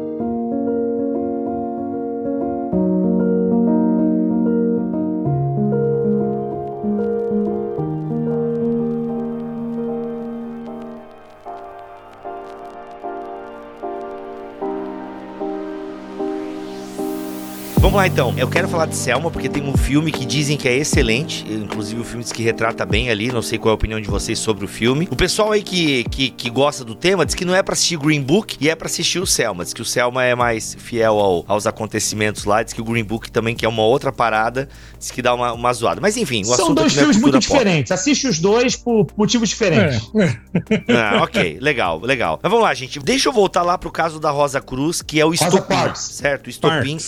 [17.86, 18.34] Vamos lá então.
[18.36, 21.46] Eu quero falar de Selma porque tem um filme que dizem que é excelente.
[21.48, 23.30] Inclusive o filme diz que retrata bem ali.
[23.30, 25.06] Não sei qual é a opinião de vocês sobre o filme.
[25.08, 27.96] O pessoal aí que, que, que gosta do tema diz que não é para assistir
[27.96, 29.62] Green Book e é para assistir o Selma.
[29.62, 32.60] Diz que o Selma é mais fiel ao, aos acontecimentos lá.
[32.60, 34.68] Diz que o Green Book também que é uma outra parada.
[34.98, 36.00] Diz que dá uma, uma zoada.
[36.00, 37.46] Mas enfim, o São dois é filmes muito pop.
[37.46, 37.92] diferentes.
[37.92, 40.10] Assiste os dois por motivos diferentes.
[40.16, 40.90] É.
[40.92, 42.40] ah, ok, legal, legal.
[42.42, 42.98] Mas vamos lá, gente.
[42.98, 46.48] Deixa eu voltar lá pro caso da Rosa Cruz, que é o estopim, certo?
[46.48, 46.98] O estopim.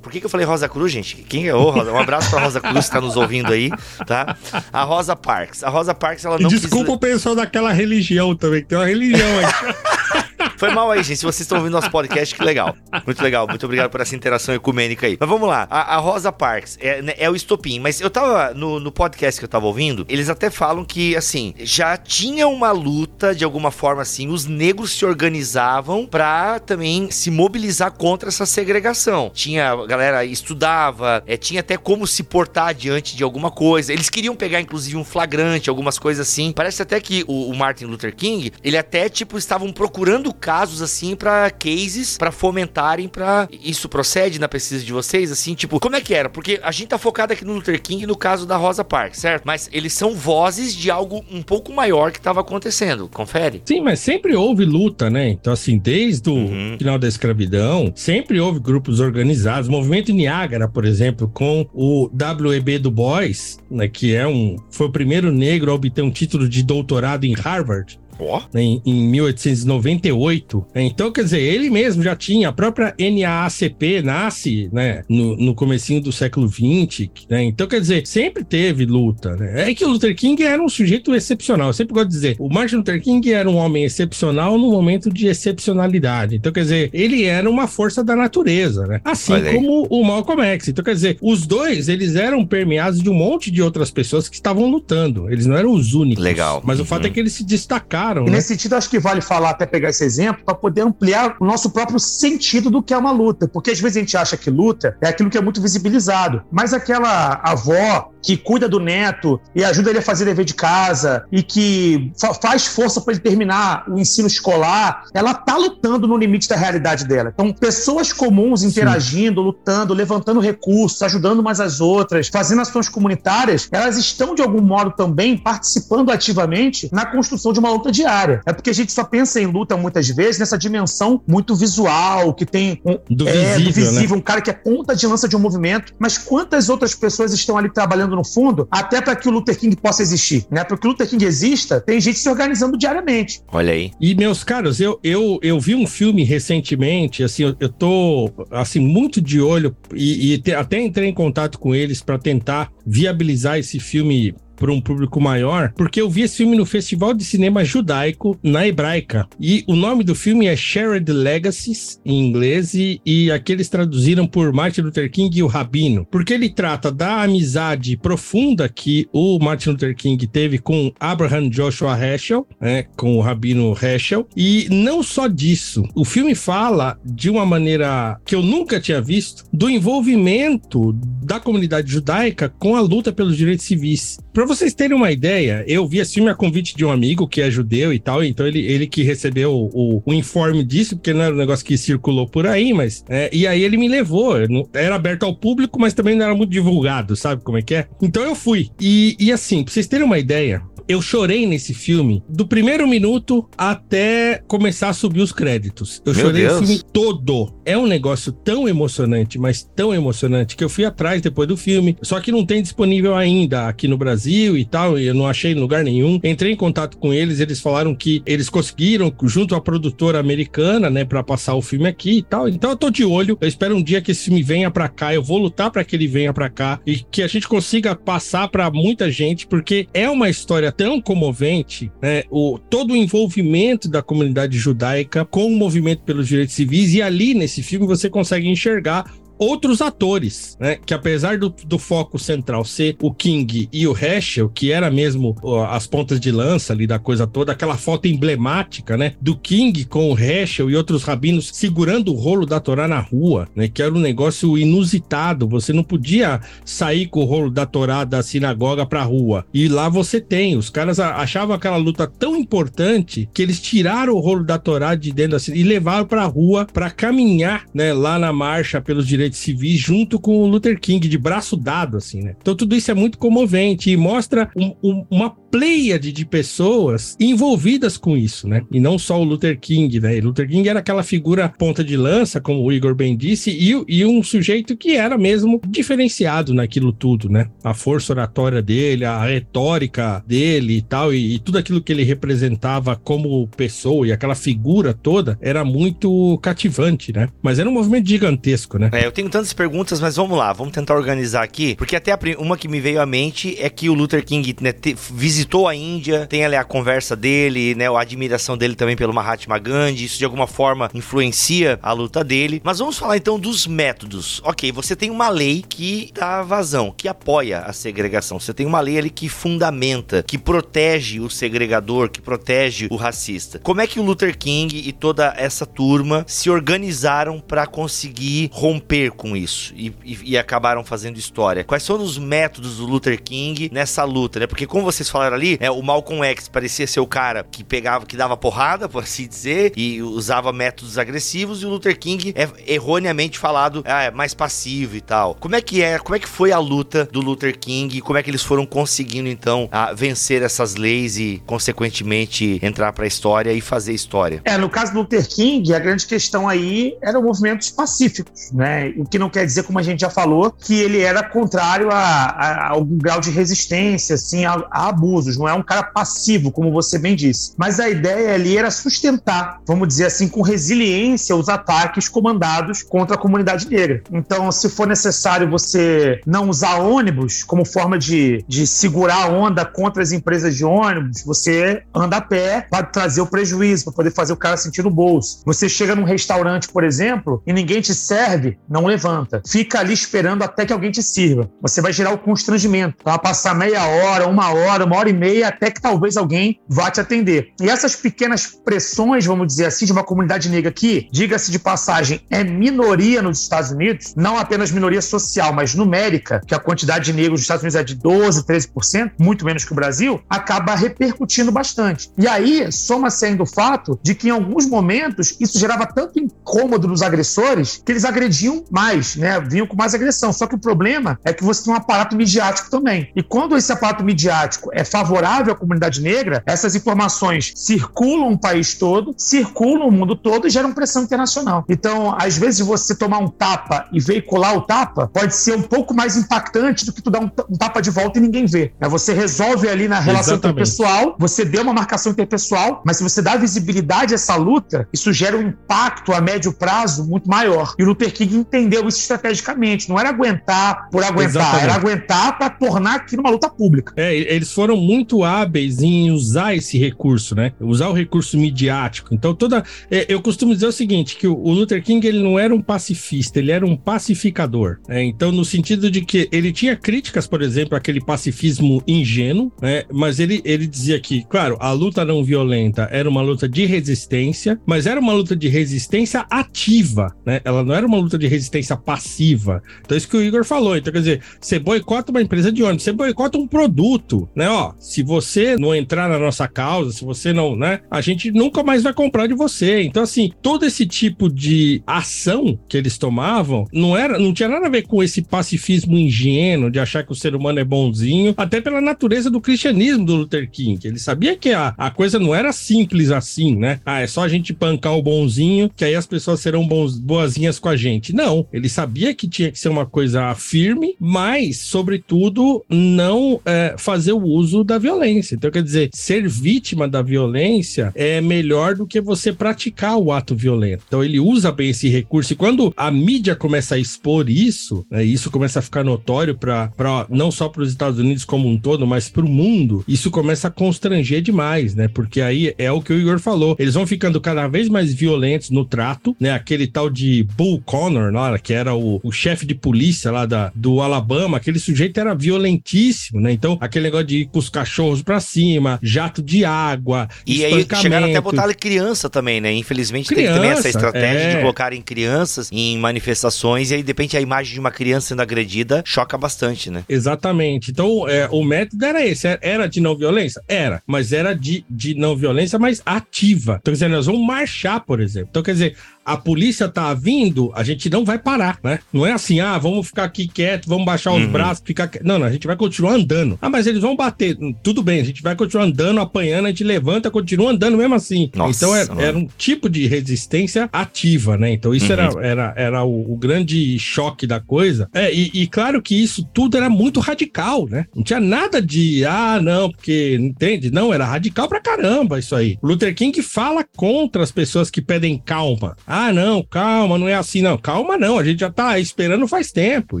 [0.00, 1.16] Por que, que eu falei Rosa Cruz, gente?
[1.16, 1.54] Quem é?
[1.54, 3.70] Oh, um abraço pra Rosa Cruz que tá nos ouvindo aí,
[4.06, 4.36] tá?
[4.72, 5.62] A Rosa Parks.
[5.62, 6.94] A Rosa Parks, ela não Desculpa quis...
[6.94, 10.24] o pessoal daquela religião também, que tem uma religião aí.
[10.56, 11.18] Foi mal aí, gente.
[11.18, 12.76] Se vocês estão ouvindo nosso podcast, que legal.
[13.04, 13.46] Muito legal.
[13.46, 15.16] Muito obrigado por essa interação ecumênica aí.
[15.18, 15.66] Mas vamos lá.
[15.70, 17.78] A, a Rosa Parks é, né, é, o estopim.
[17.80, 21.54] Mas eu tava no, no, podcast que eu tava ouvindo, eles até falam que, assim,
[21.58, 27.30] já tinha uma luta, de alguma forma, assim, os negros se organizavam pra também se
[27.30, 29.30] mobilizar contra essa segregação.
[29.32, 33.92] Tinha, a galera estudava, é, tinha até como se portar diante de alguma coisa.
[33.92, 36.52] Eles queriam pegar, inclusive, um flagrante, algumas coisas assim.
[36.52, 41.14] Parece até que o, o Martin Luther King, ele até, tipo, estavam procurando casos assim
[41.14, 46.00] para cases para fomentarem para isso procede na pesquisa de vocês assim, tipo, como é
[46.00, 46.28] que era?
[46.28, 49.44] Porque a gente tá focado aqui no Luther King no caso da Rosa Parks, certo?
[49.44, 53.08] Mas eles são vozes de algo um pouco maior que estava acontecendo.
[53.08, 53.62] Confere?
[53.64, 55.28] Sim, mas sempre houve luta, né?
[55.28, 56.76] Então assim, desde o uhum.
[56.78, 62.78] final da escravidão, sempre houve grupos organizados, movimento Niágara, por exemplo, com o W.E.B.
[62.78, 66.62] Du Bois, né, que é um foi o primeiro negro a obter um título de
[66.62, 68.42] doutorado em Harvard oh.
[68.52, 70.66] né, em, em 1898.
[70.74, 76.00] Então, quer dizer, ele mesmo já tinha a própria NAACP, nasce né, no, no comecinho
[76.00, 77.08] do século XX.
[77.28, 77.44] Né?
[77.44, 79.36] Então, quer dizer, sempre teve luta.
[79.36, 79.70] Né?
[79.70, 81.68] É que o Luther King era um sujeito excepcional.
[81.68, 85.10] Eu sempre gosto de dizer, o Martin Luther King era um homem excepcional no momento
[85.10, 86.36] de excepcionalidade.
[86.36, 89.00] Então, quer dizer, ele era uma força da natureza, né?
[89.04, 90.68] Assim como o Malcolm X.
[90.68, 94.36] Então, quer dizer, os dois, eles eram permeados de um monte de outras pessoas que
[94.36, 95.30] estavam lutando.
[95.30, 96.22] Eles não eram os únicos.
[96.22, 96.62] Legal.
[96.64, 96.84] Mas uhum.
[96.84, 98.11] o fato é que eles se destacaram.
[98.20, 98.30] E né?
[98.32, 101.70] nesse sentido, acho que vale falar, até pegar esse exemplo, para poder ampliar o nosso
[101.70, 103.48] próprio sentido do que é uma luta.
[103.48, 106.42] Porque às vezes a gente acha que luta é aquilo que é muito visibilizado.
[106.50, 111.24] Mas aquela avó que cuida do neto e ajuda ele a fazer dever de casa
[111.30, 116.16] e que fa faz força para ele terminar o ensino escolar, ela tá lutando no
[116.16, 117.30] limite da realidade dela.
[117.34, 119.46] Então, pessoas comuns interagindo, Sim.
[119.46, 124.92] lutando, levantando recursos, ajudando umas às outras, fazendo ações comunitárias, elas estão de algum modo
[124.92, 128.40] também participando ativamente na construção de uma luta diária.
[128.46, 132.44] É porque a gente só pensa em luta muitas vezes nessa dimensão muito visual, que
[132.44, 134.16] tem um, do é, visível, do visível né?
[134.16, 137.56] um cara que é ponta de lança de um movimento, mas quantas outras pessoas estão
[137.56, 140.64] ali trabalhando no fundo até para que o Luther King possa existir, né?
[140.64, 143.40] Para que o Luther King exista, tem gente se organizando diariamente.
[143.52, 143.92] Olha aí.
[144.00, 148.80] E meus caros, eu, eu, eu vi um filme recentemente, assim, eu, eu tô assim
[148.80, 153.58] muito de olho e, e te, até entrei em contato com eles para tentar viabilizar
[153.58, 157.64] esse filme para um público maior, porque eu vi esse filme no Festival de Cinema
[157.64, 159.26] Judaico na Hebraica.
[159.40, 164.24] E o nome do filme é Shared Legacies, em inglês, e, e aqui eles traduziram
[164.24, 169.36] por Martin Luther King e o Rabino, porque ele trata da amizade profunda que o
[169.40, 175.02] Martin Luther King teve com Abraham Joshua Heschel, né, com o Rabino Heschel, e não
[175.02, 175.82] só disso.
[175.92, 180.92] O filme fala de uma maneira que eu nunca tinha visto do envolvimento
[181.24, 184.20] da comunidade judaica com a luta pelos direitos civis.
[184.54, 187.50] Vocês terem uma ideia, eu vi esse filme a convite de um amigo que é
[187.50, 191.34] judeu e tal, então ele, ele que recebeu o, o informe disso, porque não era
[191.34, 193.04] um negócio que circulou por aí, mas.
[193.08, 194.34] É, e aí ele me levou.
[194.72, 197.86] Era aberto ao público, mas também não era muito divulgado, sabe como é que é?
[198.00, 198.68] Então eu fui.
[198.80, 203.48] E, e assim, pra vocês terem uma ideia, eu chorei nesse filme do primeiro minuto
[203.56, 206.02] até começar a subir os créditos.
[206.04, 206.54] Eu Meu chorei Deus.
[206.54, 207.52] o filme todo.
[207.64, 211.96] É um negócio tão emocionante, mas tão emocionante, que eu fui atrás depois do filme.
[212.02, 214.98] Só que não tem disponível ainda aqui no Brasil e tal.
[214.98, 216.18] E eu não achei em lugar nenhum.
[216.24, 221.04] Entrei em contato com eles, eles falaram que eles conseguiram, junto à produtora americana, né,
[221.04, 222.48] para passar o filme aqui e tal.
[222.48, 223.38] Então eu tô de olho.
[223.40, 225.14] Eu espero um dia que esse filme venha para cá.
[225.14, 228.48] Eu vou lutar para que ele venha para cá e que a gente consiga passar
[228.48, 234.02] para muita gente, porque é uma história tão comovente, né, o, todo o envolvimento da
[234.02, 239.04] comunidade judaica com o movimento pelos direitos civis, e ali nesse filme você consegue enxergar
[239.42, 240.78] outros atores, né?
[240.84, 245.34] Que apesar do, do foco central ser o King e o Heschel, que era mesmo
[245.68, 249.14] as pontas de lança ali da coisa toda, aquela foto emblemática, né?
[249.20, 253.48] Do King com o Heschel e outros rabinos segurando o rolo da Torá na rua,
[253.54, 253.68] né?
[253.68, 255.48] Que era um negócio inusitado.
[255.48, 259.44] Você não podia sair com o rolo da Torá da sinagoga pra rua.
[259.52, 260.56] E lá você tem.
[260.56, 265.12] Os caras achavam aquela luta tão importante que eles tiraram o rolo da Torá de
[265.12, 267.92] dentro da e levaram pra rua para caminhar, né?
[267.92, 271.96] Lá na marcha pelos direitos direitos civis junto com o Luther King, de braço dado,
[271.96, 272.36] assim, né?
[272.40, 277.98] Então tudo isso é muito comovente e mostra um, um, uma pleiade de pessoas envolvidas
[277.98, 278.62] com isso, né?
[278.70, 280.16] E não só o Luther King, né?
[280.16, 283.84] E Luther King era aquela figura ponta de lança, como o Igor bem disse, e,
[283.88, 287.48] e um sujeito que era mesmo diferenciado naquilo tudo, né?
[287.62, 292.02] A força oratória dele, a retórica dele e tal, e, e tudo aquilo que ele
[292.02, 297.28] representava como pessoa e aquela figura toda era muito cativante, né?
[297.42, 298.88] Mas era um movimento gigantesco, né?
[298.92, 302.56] É, eu tenho tantas perguntas, mas vamos lá, vamos tentar organizar aqui, porque até uma
[302.56, 306.26] que me veio à mente é que o Luther King né, te, visitou a Índia,
[306.26, 310.24] tem ali a conversa dele, né, a admiração dele também pelo Mahatma Gandhi, isso de
[310.24, 312.62] alguma forma influencia a luta dele.
[312.64, 314.40] Mas vamos falar então dos métodos.
[314.44, 318.40] Ok, você tem uma lei que dá vazão, que apoia a segregação.
[318.40, 323.58] Você tem uma lei ali que fundamenta, que protege o segregador, que protege o racista.
[323.58, 329.01] Como é que o Luther King e toda essa turma se organizaram para conseguir romper
[329.10, 331.64] com isso e, e, e, acabaram fazendo história.
[331.64, 334.46] Quais foram os métodos do Luther King nessa luta, né?
[334.46, 338.06] Porque como vocês falaram ali, é, o Malcolm X parecia ser o cara que pegava,
[338.06, 342.48] que dava porrada, por assim dizer, e usava métodos agressivos, e o Luther King é
[342.66, 345.34] erroneamente falado ah, é mais passivo e tal.
[345.34, 345.98] Como é que é?
[345.98, 348.00] Como é que foi a luta do Luther King?
[348.00, 353.08] Como é que eles foram conseguindo então vencer essas leis e consequentemente entrar para a
[353.08, 354.40] história e fazer história?
[354.44, 358.91] É, no caso do Luther King, a grande questão aí eram movimentos pacíficos, né?
[358.98, 361.96] O que não quer dizer, como a gente já falou, que ele era contrário a,
[361.96, 365.36] a, a algum grau de resistência, assim, a, a, abusos.
[365.36, 367.52] Não é um cara passivo, como você bem disse.
[367.56, 373.16] Mas a ideia ali era sustentar, vamos dizer assim, com resiliência os ataques comandados contra
[373.16, 374.02] a comunidade negra.
[374.12, 379.64] Então, se for necessário você não usar ônibus como forma de, de segurar a onda
[379.64, 384.12] contra as empresas de ônibus, você anda a pé para trazer o prejuízo, para poder
[384.12, 385.40] fazer o cara sentir no bolso.
[385.44, 389.42] Você chega num restaurante, por exemplo, e ninguém te serve, não levanta.
[389.46, 391.50] Fica ali esperando até que alguém te sirva.
[391.60, 392.96] Você vai gerar o constrangimento.
[393.04, 396.90] Vai passar meia hora, uma hora, uma hora e meia, até que talvez alguém vá
[396.90, 397.52] te atender.
[397.60, 402.20] E essas pequenas pressões, vamos dizer assim, de uma comunidade negra que, diga-se de passagem,
[402.30, 407.12] é minoria nos Estados Unidos, não apenas minoria social, mas numérica, que a quantidade de
[407.12, 411.50] negros nos Estados Unidos é de 12, 13%, muito menos que o Brasil, acaba repercutindo
[411.50, 412.10] bastante.
[412.18, 416.88] E aí, soma-se ainda o fato de que em alguns momentos isso gerava tanto incômodo
[416.88, 419.38] nos agressores que eles agrediam mais, né?
[419.40, 420.32] Vinham com mais agressão.
[420.32, 423.10] Só que o problema é que você tem um aparato midiático também.
[423.14, 428.74] E quando esse aparato midiático é favorável à comunidade negra, essas informações circulam o país
[428.74, 431.64] todo, circulam o mundo todo e geram pressão internacional.
[431.68, 435.94] Então, às vezes, você tomar um tapa e veicular o tapa pode ser um pouco
[435.94, 438.72] mais impactante do que tu dar um, um tapa de volta e ninguém vê.
[438.80, 440.62] É, você resolve ali na relação Exatamente.
[440.62, 445.12] interpessoal, você deu uma marcação interpessoal, mas se você dá visibilidade a essa luta, isso
[445.12, 447.74] gera um impacto a médio prazo muito maior.
[447.78, 449.88] E o Luther King entendeu isso estrategicamente.
[449.88, 451.64] Não era aguentar por aguentar, Exatamente.
[451.64, 453.92] era aguentar para tornar aquilo uma luta pública.
[453.96, 457.52] É, eles foram muito hábeis em usar esse recurso, né?
[457.60, 459.14] Usar o recurso midiático.
[459.14, 459.64] Então, toda.
[459.90, 463.38] É, eu costumo dizer o seguinte: que o, Luther King ele não era um pacifista,
[463.38, 464.78] ele era um pacificador.
[464.88, 465.04] Né?
[465.04, 469.84] Então, no sentido de que ele tinha críticas, por exemplo, aquele pacifismo ingênuo, né?
[469.92, 474.60] Mas ele, ele dizia que, claro, a luta não violenta era uma luta de resistência,
[474.66, 477.40] mas era uma luta de resistência ativa, né?
[477.44, 479.62] Ela não era uma luta de resistência passiva.
[479.80, 480.76] Então, isso que o Igor falou.
[480.76, 484.48] Então, quer dizer, você boicota uma empresa de ônibus, você boicota um produto, né?
[484.48, 487.80] Ó, se você não entrar na nossa causa, se você não, né?
[487.90, 489.82] A gente nunca mais vai comprar de você.
[489.82, 494.66] Então, assim, todo esse tipo de ação que eles tomavam não era, não tinha nada
[494.66, 498.60] a ver com esse pacifismo ingênuo de achar que o ser humano é bonzinho, até
[498.60, 500.86] pela natureza do cristianismo do Luther King.
[500.86, 503.80] Ele sabia que a, a coisa não era simples assim, né?
[503.84, 507.58] Ah, é só a gente pancar o bonzinho, que aí as pessoas serão bons, boazinhas
[507.58, 508.12] com a gente.
[508.12, 514.12] Não, ele sabia que tinha que ser uma coisa firme, mas, sobretudo, não é, fazer
[514.12, 515.34] o uso da violência.
[515.34, 520.34] Então, quer dizer, ser vítima da violência é melhor do que você praticar o ato
[520.34, 520.84] violento.
[520.86, 522.32] Então, ele usa bem esse recurso.
[522.32, 526.70] E quando a mídia começa a expor isso, né, isso começa a ficar notório para
[527.10, 530.48] não só para os Estados Unidos como um todo, mas para o mundo, isso começa
[530.48, 531.88] a constranger demais, né?
[531.88, 533.56] Porque aí é o que o Igor falou.
[533.58, 536.30] Eles vão ficando cada vez mais violentos no trato, né?
[536.30, 540.52] Aquele tal de Bull Connor, lá, que era o, o chefe de polícia lá da,
[540.54, 543.32] do Alabama, aquele sujeito era violentíssimo, né?
[543.32, 547.66] Então, aquele negócio de ir com os cachorros pra cima, jato de água, E aí
[547.80, 549.52] chegaram até a botar criança também, né?
[549.52, 551.34] Infelizmente criança, tem também essa estratégia é.
[551.34, 555.22] de colocarem crianças em manifestações e aí, de repente, a imagem de uma criança sendo
[555.22, 556.84] agredida choca bastante, né?
[556.88, 557.70] Exatamente.
[557.70, 559.26] Então, é, o método era esse.
[559.40, 560.42] Era de não violência?
[560.46, 560.82] Era.
[560.86, 563.58] Mas era de, de não violência, mas ativa.
[563.60, 565.28] Então, quer dizer, nós vamos marchar, por exemplo.
[565.30, 568.78] Então, quer dizer, a polícia tá vindo, a gente não vai parar, né?
[568.92, 571.32] Não é assim, ah, vamos ficar aqui quieto, vamos baixar os uhum.
[571.32, 573.38] braços, ficar Não, não, a gente vai continuar andando.
[573.40, 574.36] Ah, mas eles vão bater.
[574.62, 578.30] Tudo bem, a gente vai continuar andando, apanhando, a gente levanta, continua andando mesmo assim.
[578.34, 581.52] Nossa, então era, era, um tipo de resistência ativa, né?
[581.52, 581.92] Então isso uhum.
[581.92, 584.88] era, era, era o, o, grande choque da coisa.
[584.92, 587.86] É, e, e, claro que isso tudo era muito radical, né?
[587.94, 590.70] Não tinha nada de, ah, não, porque, entende?
[590.70, 592.58] Não, era radical pra caramba isso aí.
[592.62, 595.76] Luther King fala contra as pessoas que pedem calma.
[595.86, 597.56] Ah, não, calma, não é assim, não.
[597.58, 600.00] Calma, não, a gente já tá esperando faz tempo.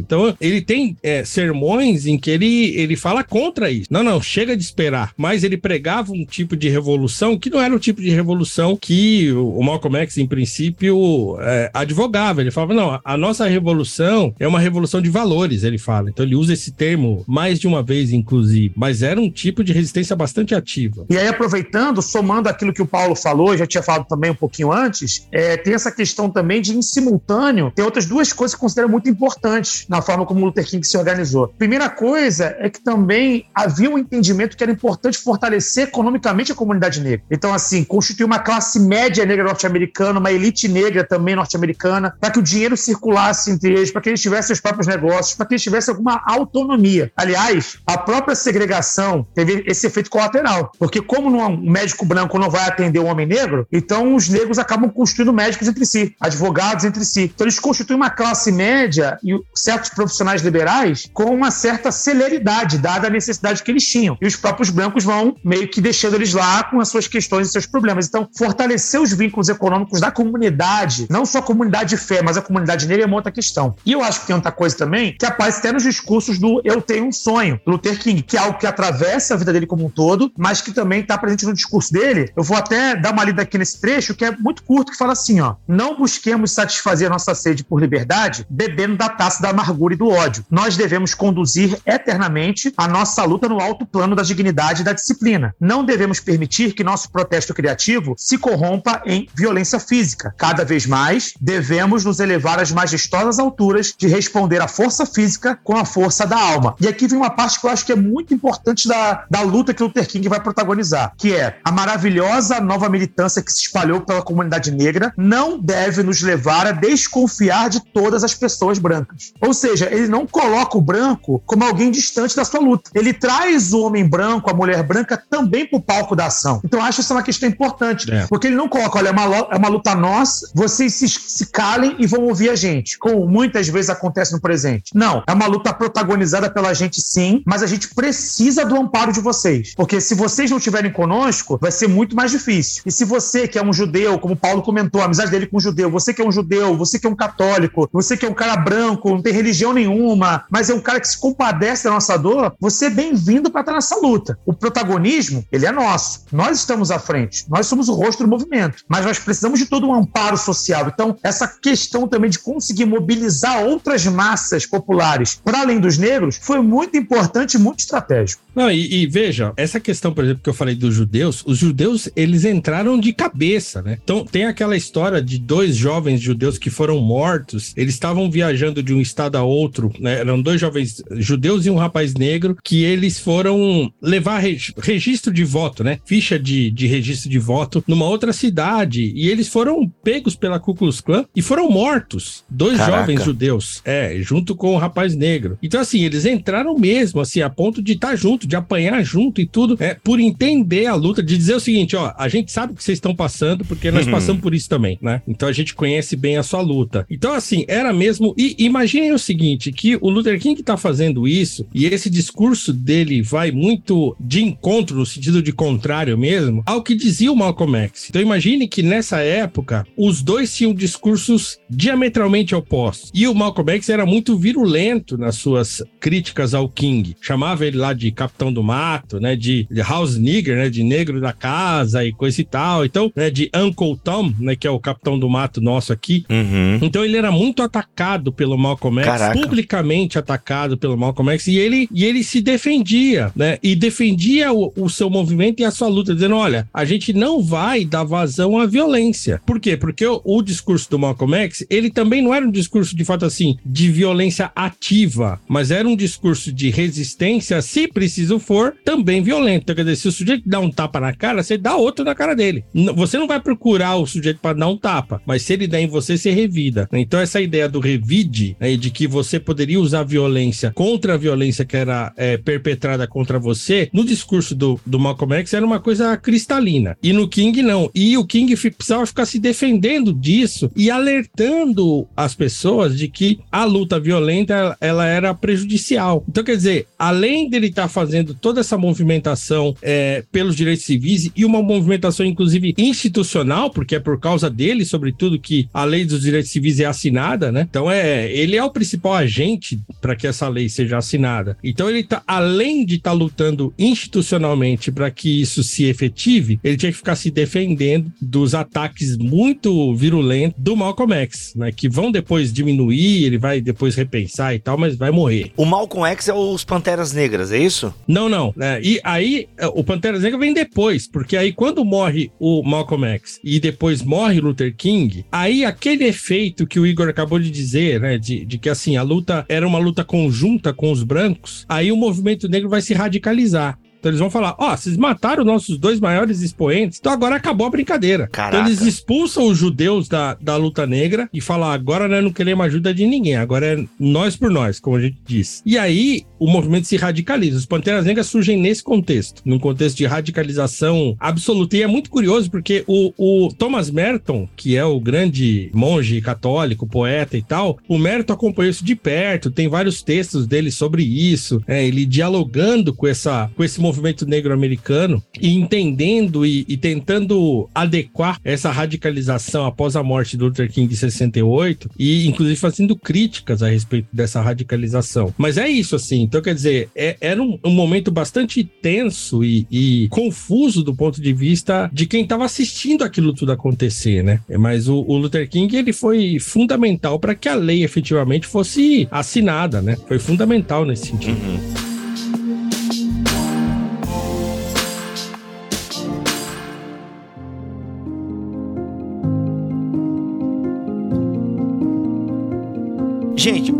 [0.00, 3.86] Então, ele tem é, sermões em que ele, ele fala contra isso.
[3.90, 5.12] Não, não, chega de esperar.
[5.16, 9.30] Mas ele pregava um tipo de revolução que não era o tipo de revolução que
[9.32, 12.40] o Malcolm X, em princípio, é, advogava.
[12.40, 16.10] Ele falava, não, a nossa revolução é uma revolução de valores, ele fala.
[16.10, 18.72] Então, ele usa esse termo mais de uma vez, inclusive.
[18.76, 21.06] Mas era um tipo de resistência bastante ativa.
[21.08, 24.72] E aí, aproveitando, somando aquilo que o Paulo falou, já tinha falado também um pouquinho
[24.72, 28.88] antes, é, tem essa questão também de, em simultâneo, tem outras duas coisas que considero
[28.88, 31.48] muito importantes na forma como o Luther King se organizou.
[31.58, 37.00] Primeira coisa é que também havia um entendimento que era importante fortalecer economicamente a comunidade
[37.00, 37.24] negra.
[37.30, 42.38] Então, assim, constituir uma classe média negra norte-americana, uma elite negra também norte-americana, para que
[42.38, 45.62] o dinheiro circulasse entre eles, para que eles tivessem seus próprios negócios, para que eles
[45.62, 47.12] tivessem alguma autonomia.
[47.14, 52.66] Aliás, a própria segregação teve esse efeito colateral, porque como um médico branco não vai
[52.66, 57.30] atender um homem negro, então os negros acabam construindo médicos entre si, advogados entre si.
[57.34, 63.08] Então eles constitui uma classe média e certos profissionais liberais com uma certa celeridade, dada
[63.08, 64.16] a necessidade que eles tinham.
[64.20, 67.52] E os próprios brancos vão meio que deixando eles lá com as suas questões e
[67.52, 68.06] seus problemas.
[68.06, 72.42] Então, fortalecer os vínculos econômicos da comunidade, não só a comunidade de fé, mas a
[72.42, 73.74] comunidade negra é uma outra questão.
[73.84, 76.80] E eu acho que tem outra coisa também que aparece até nos discursos do Eu
[76.80, 79.86] Tenho um Sonho, do Luther King, que é algo que atravessa a vida dele como
[79.86, 82.30] um todo, mas que também está presente no discurso dele.
[82.36, 85.12] Eu vou até dar uma lida aqui nesse trecho, que é muito curto, que fala
[85.12, 89.96] assim: ó, não busquemos satisfazer nossa sede por liberdade bebendo da taça da amargura e
[89.96, 90.44] do ódio.
[90.50, 95.54] Nós devemos conduzir eternamente a nossa luta no alto plano da dignidade e da disciplina.
[95.58, 100.34] Não devemos permitir que nosso protesto criativo se corrompa em violência física.
[100.36, 105.74] Cada vez mais, devemos nos elevar às majestosas alturas de responder à força física com
[105.74, 106.74] a força da alma.
[106.78, 109.72] E aqui vem uma parte que eu acho que é muito importante da, da luta
[109.72, 114.20] que Luther King vai protagonizar, que é a maravilhosa nova militância que se espalhou pela
[114.20, 119.32] comunidade negra não deve nos levar a desconfiar de todas as pessoas brancas.
[119.40, 122.90] Ou seja, ele não coloca o branco como alguém distante da sua luta.
[122.94, 126.60] Ele traz o homem branco, a mulher branca, também para o palco da ação.
[126.64, 128.26] Então, acho essa uma questão importante, é.
[128.26, 131.96] porque ele não coloca, olha, é uma, é uma luta nossa, vocês se, se calem
[131.98, 134.92] e vão ouvir a gente, como muitas vezes acontece no presente.
[134.94, 139.20] Não, é uma luta protagonizada pela gente, sim, mas a gente precisa do amparo de
[139.20, 142.82] vocês, porque se vocês não estiverem conosco, vai ser muito mais difícil.
[142.86, 145.60] E se você, que é um judeu, como Paulo comentou, a amizade dele com um
[145.60, 147.51] judeu, você que é um judeu, você que é um católico,
[147.92, 151.08] você que é um cara branco, não tem religião nenhuma, mas é um cara que
[151.08, 154.38] se compadece da nossa dor, você é bem-vindo para estar nessa luta.
[154.46, 156.24] O protagonismo, ele é nosso.
[156.32, 157.44] Nós estamos à frente.
[157.48, 158.82] Nós somos o rosto do movimento.
[158.88, 160.90] Mas nós precisamos de todo um amparo social.
[160.92, 166.60] Então, essa questão também de conseguir mobilizar outras massas populares para além dos negros foi
[166.60, 168.42] muito importante e muito estratégico.
[168.54, 172.08] Não, e, e, veja, essa questão, por exemplo, que eu falei dos judeus, os judeus,
[172.14, 173.98] eles entraram de cabeça, né?
[174.02, 177.41] Então, tem aquela história de dois jovens judeus que foram mortos,
[177.76, 180.20] eles estavam viajando de um estado a outro, né?
[180.20, 184.42] Eram dois jovens judeus e um rapaz negro, que eles foram levar
[184.82, 185.98] registro de voto, né?
[186.04, 190.74] Ficha de, de registro de voto numa outra cidade, e eles foram pegos pela Ku
[190.74, 192.44] Klux Klan e foram mortos.
[192.48, 192.98] Dois Caraca.
[192.98, 195.58] jovens judeus, é, junto com o rapaz negro.
[195.62, 199.40] Então, assim, eles entraram mesmo, assim, a ponto de estar junto junto, de apanhar junto
[199.40, 202.72] e tudo, é, por entender a luta, de dizer o seguinte, ó, a gente sabe
[202.72, 204.12] o que vocês estão passando, porque nós uhum.
[204.12, 205.22] passamos por isso também, né?
[205.26, 207.06] Então a gente conhece bem a sua luta.
[207.22, 208.34] Então, assim, era mesmo.
[208.36, 213.22] E imaginem o seguinte: que o Luther King tá fazendo isso, e esse discurso dele
[213.22, 218.08] vai muito de encontro, no sentido de contrário mesmo, ao que dizia o Malcolm X.
[218.08, 223.12] Então imagine que nessa época, os dois tinham discursos diametralmente opostos.
[223.14, 227.14] E o Malcolm X era muito virulento nas suas críticas ao King.
[227.20, 229.36] Chamava ele lá de capitão do mato, né?
[229.36, 230.68] De, de house nigger, né?
[230.68, 232.84] De negro da casa e coisa e tal.
[232.84, 233.30] Então, né?
[233.30, 234.56] De Uncle Tom, né?
[234.56, 236.24] Que é o capitão do mato nosso aqui.
[236.28, 236.80] Uhum.
[236.82, 239.40] Então ele era muito atacado pelo Malcolm X, Caraca.
[239.40, 243.58] publicamente atacado pelo Malcolm X, e ele, e ele se defendia, né?
[243.62, 247.42] E defendia o, o seu movimento e a sua luta, dizendo: olha, a gente não
[247.42, 249.40] vai dar vazão à violência.
[249.46, 249.76] Por quê?
[249.76, 253.24] Porque o, o discurso do Malcolm X, ele também não era um discurso de fato
[253.24, 259.62] assim, de violência ativa, mas era um discurso de resistência, se preciso for, também violento.
[259.62, 262.14] Então, quer dizer, se o sujeito dá um tapa na cara, você dá outro na
[262.14, 262.64] cara dele.
[262.94, 265.86] Você não vai procurar o sujeito para dar um tapa, mas se ele der em
[265.86, 266.88] você, você revida.
[267.02, 271.64] Então, essa ideia do revide, né, de que você poderia usar violência contra a violência
[271.64, 276.16] que era é, perpetrada contra você, no discurso do, do Malcolm X era uma coisa
[276.16, 276.96] cristalina.
[277.02, 277.90] E no King, não.
[277.94, 283.64] E o King precisava ficar se defendendo disso e alertando as pessoas de que a
[283.64, 286.24] luta violenta ela era prejudicial.
[286.28, 290.84] Então, quer dizer, além dele estar tá fazendo fazendo toda essa movimentação é, pelos direitos
[290.84, 296.04] civis e uma movimentação, inclusive, institucional, porque é por causa dele, sobretudo, que a lei
[296.04, 297.66] dos direitos civis é assinada, né?
[297.68, 301.56] Então, é, ele é o principal agente para que essa lei seja assinada.
[301.62, 306.76] Então, ele tá, além de estar tá lutando institucionalmente para que isso se efetive, ele
[306.76, 311.72] tinha que ficar se defendendo dos ataques muito virulentos do Malcolm X, né?
[311.72, 315.52] Que vão depois diminuir, ele vai depois repensar e tal, mas vai morrer.
[315.56, 317.92] O Malcolm X é os Panteras Negras, é isso?
[318.06, 318.54] Não, não.
[318.58, 323.06] É, e aí, é, o Pantera Negra vem depois, porque aí quando morre o Malcolm
[323.06, 328.00] X e depois morre Luther King, aí aquele efeito que o Igor acabou de dizer,
[328.00, 331.90] né, de, de que assim, a luta era uma luta conjunta com os brancos, aí
[331.90, 333.78] o movimento negro vai se radicalizar.
[334.02, 337.68] Então eles vão falar: ó, oh, vocês mataram nossos dois maiores expoentes, então agora acabou
[337.68, 338.26] a brincadeira.
[338.26, 338.56] Caraca.
[338.56, 342.66] Então eles expulsam os judeus da, da luta negra e falam: agora nós não queremos
[342.66, 345.62] ajuda de ninguém, agora é nós por nós, como a gente diz.
[345.64, 347.56] E aí o movimento se radicaliza.
[347.56, 351.76] Os Panteras Negras surgem nesse contexto, num contexto de radicalização absoluta.
[351.76, 356.88] E é muito curioso porque o, o Thomas Merton, que é o grande monge católico,
[356.88, 361.62] poeta e tal, o Merton acompanhou isso de perto, tem vários textos dele sobre isso,
[361.68, 363.91] é, ele dialogando com, essa, com esse movimento
[364.26, 370.92] negro-americano e entendendo e, e, tentando adequar essa radicalização após a morte do Luther King
[370.92, 375.32] em 68 e inclusive fazendo críticas a respeito dessa radicalização.
[375.36, 376.22] Mas é isso, assim.
[376.22, 381.20] Então, quer dizer, é, era um, um, momento bastante tenso e, e, confuso do ponto
[381.20, 384.40] de vista de quem estava assistindo aquilo tudo acontecer, né?
[384.58, 389.80] Mas o, o Luther King, ele foi fundamental para que a lei efetivamente fosse assinada,
[389.82, 389.96] né?
[390.06, 391.38] Foi fundamental nesse sentido.
[391.38, 391.81] Uhum.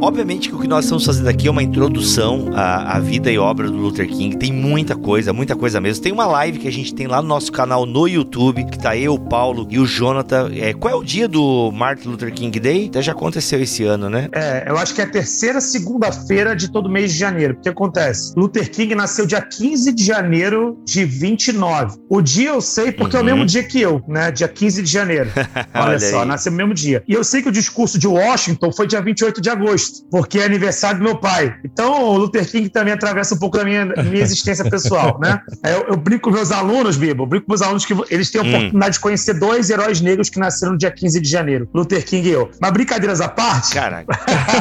[0.03, 3.39] Obviamente que o que nós estamos fazendo aqui é uma introdução à, à, vida e
[3.39, 4.37] obra do Luther King.
[4.37, 6.03] Tem muita coisa, muita coisa mesmo.
[6.03, 8.97] Tem uma live que a gente tem lá no nosso canal no YouTube, que tá
[8.97, 10.51] eu, o Paulo e o Jonathan.
[10.55, 12.87] É, qual é o dia do Martin Luther King Day?
[12.89, 14.29] Até já aconteceu esse ano, né?
[14.33, 17.55] É, eu acho que é a terceira segunda-feira de todo mês de janeiro.
[17.55, 18.33] O que acontece?
[18.37, 21.99] Luther King nasceu dia 15 de janeiro de 29.
[22.09, 23.23] O dia eu sei porque uhum.
[23.23, 23.35] é o uhum.
[23.37, 24.33] mesmo dia que eu, né?
[24.33, 25.31] Dia 15 de janeiro.
[25.73, 27.05] Olha, Olha só, nasceu no mesmo dia.
[27.07, 30.45] E eu sei que o discurso de Washington foi dia 28 de agosto, porque é
[30.45, 31.55] aniversário do meu pai.
[31.65, 35.41] Então, o Luther King também atravessa um pouco da minha, minha existência pessoal, né?
[35.63, 38.41] Eu, eu brinco com meus alunos, Bibo, eu brinco com meus alunos que eles têm
[38.41, 38.49] a hum.
[38.49, 42.29] oportunidade de conhecer dois heróis negros que nasceram no dia 15 de janeiro, Luther King
[42.29, 42.51] e eu.
[42.61, 43.75] Mas brincadeiras à parte...
[43.75, 44.07] Caraca.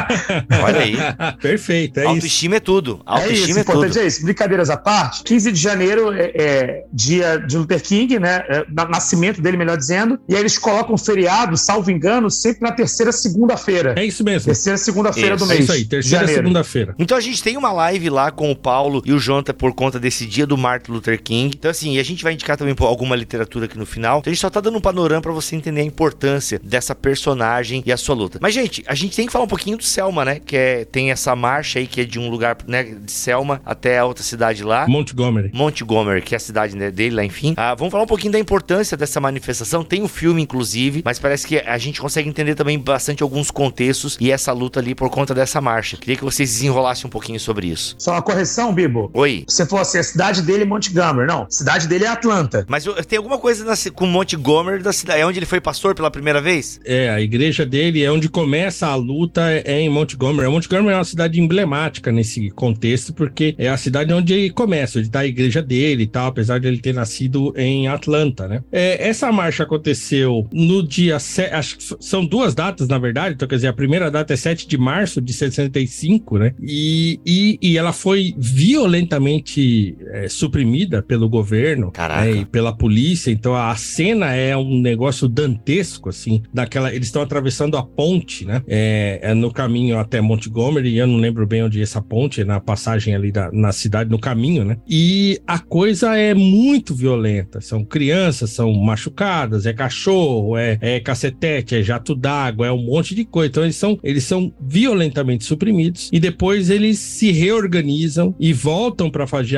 [0.64, 0.96] Olha aí.
[1.42, 2.58] Perfeito, é Autoestima isso.
[2.58, 3.02] é tudo.
[3.06, 4.04] Autoestima é, isso, é importante tudo.
[4.04, 4.24] é isso.
[4.24, 8.44] Brincadeiras à parte, 15 de janeiro é, é dia de Luther King, né?
[8.48, 10.20] É, nascimento dele, melhor dizendo.
[10.30, 13.96] E aí eles colocam feriado, salvo engano, sempre na terceira segunda-feira.
[13.98, 14.46] É isso mesmo.
[14.46, 15.60] Terceira segunda-feira do mês.
[15.60, 16.96] É isso aí, terceira segunda-feira.
[16.98, 20.00] Então a gente tem uma live lá com o Paulo e o Jonathan por conta
[20.00, 21.56] desse dia do Martin Luther King.
[21.58, 24.20] Então, assim, a gente vai indicar também alguma literatura aqui no final.
[24.20, 27.84] Então a gente só tá dando um panorama para você entender a importância dessa personagem
[27.86, 28.40] e a sua luta.
[28.42, 30.40] Mas, gente, a gente tem que falar um pouquinho do Selma, né?
[30.40, 34.00] Que é, tem essa marcha aí que é de um lugar, né, de Selma até
[34.00, 34.88] a outra cidade lá.
[34.88, 35.52] Montgomery.
[35.54, 37.54] Montgomery, que é a cidade né, dele lá, enfim.
[37.58, 39.84] Ah, vamos falar um pouquinho da importância dessa manifestação.
[39.84, 44.18] Tem um filme, inclusive, mas parece que a gente consegue entender também bastante alguns contextos
[44.20, 45.98] e essa luta ali por conta dessa marcha.
[45.98, 47.96] Queria que vocês desenrolassem um pouquinho sobre isso.
[48.00, 49.12] Só uma correção, Bibo.
[49.14, 49.44] Oi.
[49.48, 51.28] Você falou assim, a cidade dele é Montgomery.
[51.28, 52.66] Não, a cidade dele é Atlanta.
[52.68, 55.22] Mas tem alguma coisa na, com Montgomery da cidade?
[55.22, 56.80] É onde ele foi pastor pela primeira vez?
[56.86, 60.48] É, a igreja dele é onde começa a luta, é em Montgomery.
[60.50, 65.20] Montgomery é uma cidade emblemática nesse contexto, porque é a cidade onde começa, onde está
[65.20, 68.64] a igreja dele e tal, apesar de ele ter nascido em Atlanta, né?
[68.72, 71.18] É, essa marcha aconteceu no dia...
[71.18, 73.36] Acho que são duas datas, na verdade.
[73.36, 74.91] Então, quer dizer, a primeira data é 7 de março
[75.22, 76.54] de 65, né?
[76.62, 82.32] E, e, e ela foi violentamente é, suprimida pelo governo né?
[82.32, 83.32] e pela polícia.
[83.32, 86.42] Então a cena é um negócio dantesco, assim.
[86.54, 88.62] Daquela, eles estão atravessando a ponte, né?
[88.68, 90.98] É, é, no caminho até Montgomery.
[90.98, 94.10] Eu não lembro bem onde é essa ponte, é na passagem ali da, na cidade,
[94.10, 94.78] no caminho, né?
[94.88, 97.62] E a coisa é muito violenta.
[97.62, 103.16] São crianças, são machucadas, é cachorro, é, é cacetete, é jato d'água, é um monte
[103.16, 103.50] de coisa.
[103.50, 109.28] Então eles são, eles são violentamente suprimidos e depois eles se reorganizam e voltam para
[109.28, 109.58] fazer,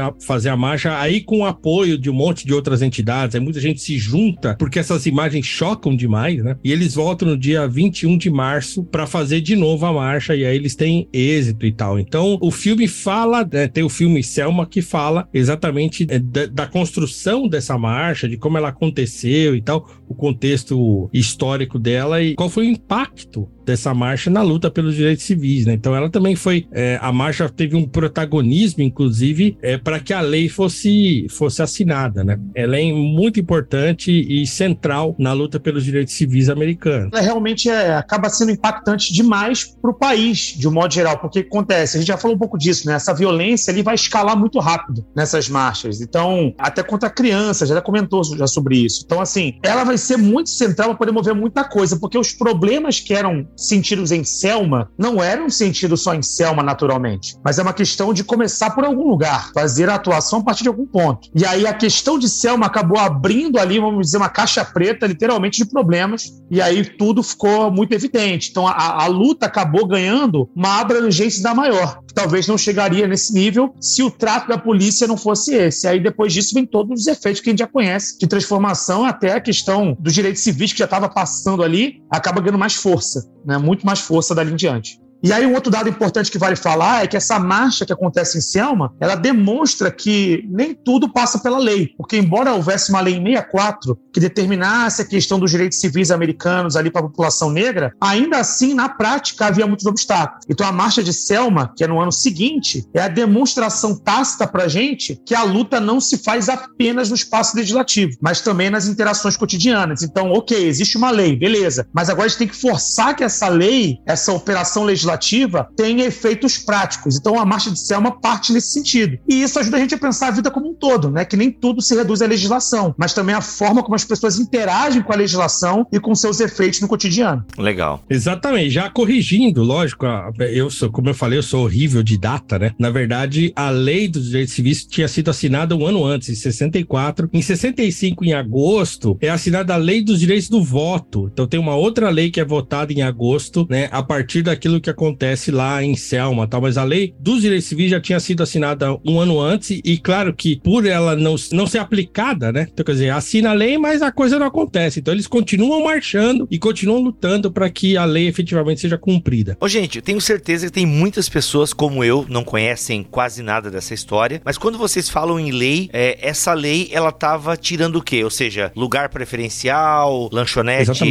[0.49, 3.33] a, marcha aí com o apoio de um monte de outras entidades.
[3.33, 6.57] Aí muita gente se junta porque essas imagens chocam demais, né?
[6.61, 10.45] E eles voltam no dia 21 de março para fazer de novo a marcha e
[10.45, 11.97] aí eles têm êxito e tal.
[11.97, 16.67] Então o filme fala, né, tem o filme Selma que fala exatamente é, da, da
[16.67, 22.49] construção dessa marcha, de como ela aconteceu e tal, o contexto histórico dela e qual
[22.49, 25.73] foi o impacto dessa marcha na luta pelos direitos civis, né?
[25.73, 30.21] Então ela também foi é, a marcha teve um protagonismo, inclusive, é, para que a
[30.21, 32.39] lei fosse fosse assinada, né?
[32.55, 37.09] Ela é muito importante e central na luta pelos direitos civis americanos.
[37.13, 41.39] Ela realmente é, acaba sendo impactante demais para o país, de um modo geral, porque
[41.39, 42.95] acontece, a gente já falou um pouco disso, né?
[42.95, 46.01] Essa violência ali vai escalar muito rápido nessas marchas.
[46.01, 49.03] Então, até contra crianças, já comentou já sobre isso.
[49.05, 52.99] Então, assim, ela vai ser muito central para poder mover muita coisa, porque os problemas
[52.99, 57.73] que eram sentidos em Selma não eram sentidos só em Selma, naturalmente, mas é uma
[57.73, 61.29] questão de começar por algum lugar, fazer a atuação a partir de algum ponto.
[61.35, 65.63] E aí a questão de Selma acabou abrindo ali, vamos dizer, uma caixa preta, literalmente,
[65.63, 68.49] de problemas, e aí tudo ficou muito evidente.
[68.51, 73.33] Então a, a luta acabou ganhando uma abrangência da maior, que talvez não chegaria nesse
[73.33, 75.87] nível se o trato da polícia não fosse esse.
[75.87, 79.33] Aí depois disso vem todos os efeitos que a gente já conhece, de transformação até
[79.33, 83.57] a questão dos direitos civis que já estava passando ali, acaba ganhando mais força, né?
[83.57, 85.02] muito mais força dali em diante.
[85.23, 88.37] E aí um outro dado importante que vale falar é que essa marcha que acontece
[88.37, 93.15] em Selma, ela demonstra que nem tudo passa pela lei, porque embora houvesse uma lei
[93.15, 97.93] em 64 que determinasse a questão dos direitos civis americanos ali para a população negra,
[98.01, 100.45] ainda assim na prática havia muitos obstáculos.
[100.49, 104.67] Então a marcha de Selma, que é no ano seguinte, é a demonstração tácita para
[104.67, 109.37] gente que a luta não se faz apenas no espaço legislativo, mas também nas interações
[109.37, 110.03] cotidianas.
[110.03, 113.47] Então, ok, existe uma lei, beleza, mas agora a gente tem que forçar que essa
[113.47, 117.17] lei, essa operação legislativa legislativa tenha efeitos práticos.
[117.17, 119.17] Então a marcha de Selma parte nesse sentido.
[119.27, 121.25] E isso ajuda a gente a pensar a vida como um todo, né?
[121.25, 125.01] Que nem tudo se reduz à legislação, mas também a forma como as pessoas interagem
[125.01, 127.45] com a legislação e com seus efeitos no cotidiano.
[127.57, 128.03] Legal.
[128.09, 128.71] Exatamente.
[128.71, 130.05] Já corrigindo, lógico,
[130.39, 132.71] eu sou, como eu falei, eu sou horrível de data, né?
[132.79, 137.29] Na verdade, a lei dos direitos civis tinha sido assinada um ano antes, em 64.
[137.31, 141.29] Em 65, em agosto, é assinada a lei dos direitos do voto.
[141.31, 143.89] Então tem uma outra lei que é votada em agosto, né?
[143.91, 147.67] A partir daquilo que aconteceu acontece lá em Selma, tal, mas a lei dos direitos
[147.67, 151.67] civis já tinha sido assinada um ano antes e claro que por ela não, não
[151.67, 152.67] ser aplicada, né?
[152.71, 154.99] Então, quer dizer, assina a lei, mas a coisa não acontece.
[154.99, 159.57] Então eles continuam marchando e continuam lutando para que a lei efetivamente seja cumprida.
[159.59, 163.69] Ô, gente, eu tenho certeza que tem muitas pessoas como eu não conhecem quase nada
[163.69, 168.01] dessa história, mas quando vocês falam em lei, é, essa lei ela tava tirando o
[168.01, 168.23] quê?
[168.23, 171.03] Ou seja, lugar preferencial, lanchonete,